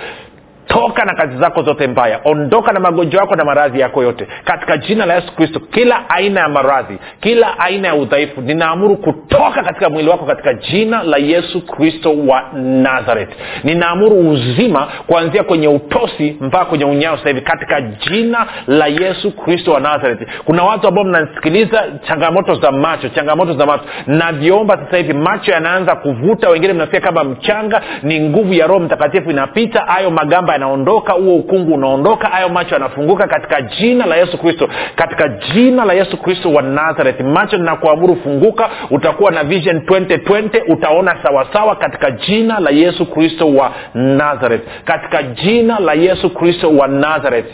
toka 0.70 1.04
na 1.04 1.14
kazi 1.14 1.38
zako 1.38 1.62
zote 1.62 1.86
mbaya. 1.86 2.20
Ondoka 2.24 2.72
na 2.72 2.80
magonjwa 2.80 3.20
yako 3.20 3.34
na 3.34 3.44
maradhi 3.44 3.80
yako 3.80 4.02
yote. 4.02 4.26
Katika 4.44 4.76
jina 4.76 5.06
la 5.06 5.14
yesu 5.14 5.32
kristo 5.36 5.60
kila 5.60 6.10
aina 6.10 6.40
ya 6.40 6.48
maradhi 6.48 6.98
kila 7.20 7.58
aina 7.58 7.88
ya 7.88 7.94
udhaifu 7.94 8.40
ninaamuru 8.40 8.96
kutoka 8.96 9.62
katika 9.62 9.90
mwili 9.90 10.08
wako 10.08 10.24
katika 10.26 10.54
jina 10.54 11.02
la 11.02 11.16
yesu 11.16 11.66
kristo 11.66 12.14
wa 12.26 12.42
nazareth. 12.54 13.30
Ninaamuru 13.64 14.30
uzima 14.30 14.88
kuanzia 15.06 15.42
kwenye 15.44 15.68
utosi 15.68 16.36
mpaka 16.40 16.64
kwenye 16.64 16.84
unyao 16.84 17.16
sasa 17.16 17.28
hivi 17.28 17.40
katika 17.40 17.80
jina 17.80 18.46
la 18.66 18.86
yesu 18.86 19.32
kristo 19.36 19.72
wa 19.72 19.80
nazareth. 19.80 20.28
Kuna 20.44 20.62
watu 20.64 20.88
ambao 20.88 21.04
mnasikiliza 21.04 21.84
changamoto 22.08 22.54
za 22.54 22.72
macho 22.72 23.08
changamoto 23.08 23.52
za 23.54 23.66
macho. 23.66 23.84
Navyoomba 24.06 24.76
sasa 24.84 24.96
hivi 24.96 25.12
macho 25.12 25.52
yanaanza 25.52 25.94
kuvuta 25.96 26.48
wengine 26.48 26.72
mnasikia 26.72 27.00
kama 27.00 27.24
mchanga 27.24 27.82
ni 28.02 28.20
nguvu 28.20 28.52
ya 28.54 28.66
roho 28.66 28.80
mtakatifu 28.80 29.30
inapita 29.30 29.80
hayo 29.86 30.10
magamba 30.10 30.54
yanaondoka 30.60 31.12
huo 31.12 31.36
ukungu 31.36 31.74
unaondoka 31.74 32.28
hayo 32.28 32.48
macho 32.48 32.74
yanafunguka 32.74 33.26
katika 33.26 33.62
jina 33.62 34.06
la 34.06 34.16
yesu 34.16 34.38
kristo. 34.38 34.68
Katika 34.94 35.28
jina 35.28 35.84
la 35.84 35.92
yesu 35.92 36.16
kristo 36.16 36.52
wa 36.52 36.62
nazareth. 36.62 37.20
Macho 37.20 37.56
ninakuamuru 37.56 38.16
funguka 38.16 38.70
utakuwa 38.90 39.30
na 39.30 39.44
vision 39.44 39.76
2020 39.78 40.62
utaona 40.72 41.16
sawasawa 41.22 41.76
katika 41.76 42.10
jina 42.10 42.60
la 42.60 42.70
yesu 42.70 43.06
kristo 43.06 43.54
wa 43.54 43.72
nazareth. 43.94 44.62
Katika 44.84 45.22
jina 45.22 45.78
la 45.80 45.92
yesu 45.94 46.30
kristo 46.30 46.70
wa 46.76 46.88
nazareth 46.88 47.46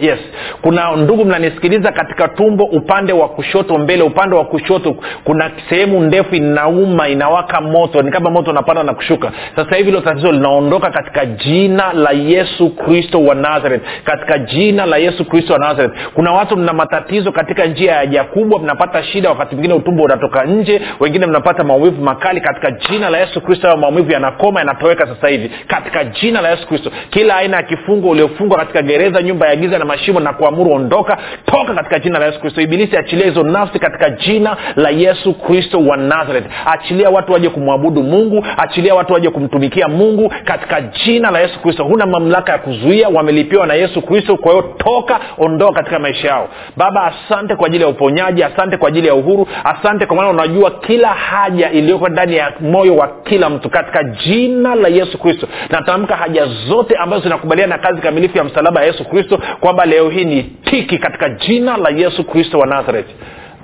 yes. 0.00 0.18
Kuna 0.62 0.96
ndugu 0.96 1.24
mnanisikiliza 1.24 1.92
katika 1.92 2.28
tumbo 2.28 2.64
upande 2.64 3.12
wa 3.12 3.28
kushoto 3.28 3.78
mbele 3.78 4.02
upande 4.02 4.36
wa 4.36 4.44
kushoto 4.44 4.96
kuna 5.24 5.50
sehemu 5.70 6.00
ndefu 6.00 6.34
inauma 6.34 7.08
inawaka 7.08 7.60
moto. 7.60 8.02
Ni 8.02 8.10
kama 8.10 8.30
moto 8.30 8.50
unapanda 8.50 8.82
na 8.82 8.94
kushuka. 8.94 9.32
Sasa 9.56 9.76
hivi 9.76 9.88
hilo 9.90 10.00
tatizo 10.00 10.32
linaondoka 10.32 10.90
katika 10.90 11.26
jina 11.26 11.92
la 11.92 12.10
yesu 12.10 12.70
kristo 12.76 13.24
wa 13.24 13.34
nazareth. 13.34 13.82
Katika 14.04 14.38
jina 14.38 14.86
la 14.86 14.96
yesu 14.96 15.24
kristo 15.24 15.52
wa 15.52 15.58
nazareth. 15.58 15.92
Kuna 16.14 16.32
watu 16.32 16.56
mna 16.56 16.72
matatizo 16.72 17.32
katika 17.32 17.66
njia 17.66 17.92
ya 17.92 17.98
haja 17.98 18.24
kubwa 18.24 18.58
mnapata 18.60 19.02
shida 19.02 19.28
wakati 19.28 19.54
mwingine 19.54 19.74
utumbo 19.74 20.02
unatoka 20.02 20.44
nje 20.44 20.80
wengine 21.00 21.26
mnapata 21.26 21.64
maumivu 21.64 22.02
makali. 22.02 22.40
Katika 22.40 22.70
jina 22.70 23.10
la 23.10 23.18
yesu 23.18 23.40
kristo 23.40 23.66
hayo 23.66 23.80
maumivu 23.80 24.12
yanakoma 24.12 24.60
yanatoweka 24.60 25.06
sasa 25.06 25.28
hivi. 25.28 25.50
Katika 25.66 26.04
jina 26.04 26.40
la 26.40 26.50
yesu 26.50 26.66
kristo. 26.68 26.90
Kila 27.10 27.36
aina 27.36 27.56
ya 27.56 27.62
kifungo 27.62 28.08
uliofungwa 28.10 28.58
katika 28.58 28.82
gereza 28.82 29.22
nyumba 29.22 29.48
ya 29.48 29.56
giza 29.56 29.78
na 29.78 29.84
mashimo 29.88 30.20
na 30.20 30.32
kuamuru 30.32 30.72
ondoka. 30.72 31.18
Toka 31.46 31.74
katika 31.74 31.98
jina 31.98 32.18
la 32.18 32.26
yesu 32.26 32.40
kristo. 32.40 32.60
Ibilisi 32.60 32.96
achilia 32.96 33.26
hizo 33.26 33.42
nafsi 33.42 33.78
katika 33.78 34.10
jina 34.10 34.56
la 34.76 34.90
yesu 34.90 35.34
kristo 35.34 35.78
wa 35.80 35.96
nazareth. 35.96 36.44
Achilia 36.66 37.10
watu 37.10 37.32
waje 37.32 37.48
kumwabudu 37.48 38.02
mungu. 38.02 38.46
Achilia 38.56 38.94
watu 38.94 39.12
waje 39.12 39.30
kumtumikia 39.30 39.88
mungu 39.88 40.32
katika 40.44 40.80
jina 40.80 41.30
la 41.30 41.40
yesu 41.40 41.60
kristo. 41.60 41.84
Huna 41.84 42.06
mamlaka 42.06 42.52
ya 42.52 42.58
kuzuia 42.58 43.08
wamelipiwa 43.08 43.66
na 43.66 43.74
yesu 43.74 44.02
kristo. 44.02 44.36
Kwa 44.36 44.52
hiyo 44.52 44.74
toka 44.78 45.20
ondoka 45.38 45.72
katika 45.72 45.98
maisha 45.98 46.28
yao. 46.28 46.48
Baba 46.76 47.04
asante 47.12 47.56
kwa 47.56 47.66
ajili 47.66 47.82
ya 47.84 47.88
uponyaji 47.90 48.42
asante 48.44 48.76
kwa 48.76 48.88
ajili 48.88 49.06
ya 49.08 49.14
uhuru 49.14 49.48
asante 49.64 50.06
kwa 50.06 50.16
maana 50.16 50.28
unajua 50.30 50.70
kila 50.70 51.08
haja 51.08 51.70
iliyoko 51.70 52.08
ndani 52.08 52.36
ya 52.36 52.52
moyo 52.60 52.96
wa 52.96 53.08
kila 53.24 53.50
mtu 53.50 53.70
katika 53.70 54.04
jina 54.04 54.74
la 54.74 54.88
yesu 54.88 55.18
kristo. 55.18 55.48
Natamka 55.70 56.16
haja 56.16 56.46
zote 56.68 56.94
ambazo 56.96 57.22
zinakubaliana 57.22 57.76
na 57.76 57.82
kazi 57.82 58.00
kamilifu 58.00 58.38
ya 58.38 58.44
msalaba 58.44 58.80
ya 58.80 58.86
yesu 58.86 59.04
kristo 59.04 59.38
kwamba 59.60 59.77
leo 59.86 60.08
hii 60.10 60.24
ni 60.24 60.42
tiki 60.42 60.98
katika 60.98 61.28
jina 61.28 61.76
la 61.76 61.88
yesu 61.90 62.24
kristo 62.24 62.58
wa 62.58 62.66
nazareth. 62.66 63.06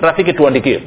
Rafiki 0.00 0.32
tuandikie. 0.32 0.80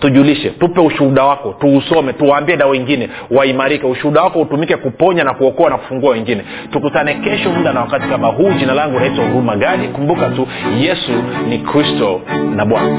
Tujulishe. 0.00 0.50
Tupe 0.50 0.80
ushuhuda 0.80 1.24
wako. 1.24 1.52
Tuusome. 1.60 2.12
Tuwaambie 2.12 2.56
na 2.56 2.66
wengine 2.66 3.08
waimarike. 3.30 3.86
Ushuhuda 3.86 4.22
wako 4.22 4.40
utumike 4.40 4.76
kuponya 4.76 5.24
na 5.24 5.34
kuokoa 5.34 5.70
na 5.70 5.78
kufungua 5.78 6.10
wengine. 6.10 6.42
Tukutane 6.70 7.14
kesho 7.14 7.50
muda 7.50 7.72
na 7.72 7.80
wakati 7.80 8.08
kama 8.08 8.28
huu. 8.28 8.50
Jina 8.52 8.74
langu 8.74 9.00
naitwa 9.00 9.24
huruma 9.24 9.56
gani 9.56 9.88
kumbuka 9.88 10.28
tu 10.28 10.48
yesu 10.80 11.12
ni 11.48 11.58
kristo 11.58 12.20
na 12.56 12.64
bwana 12.66 12.98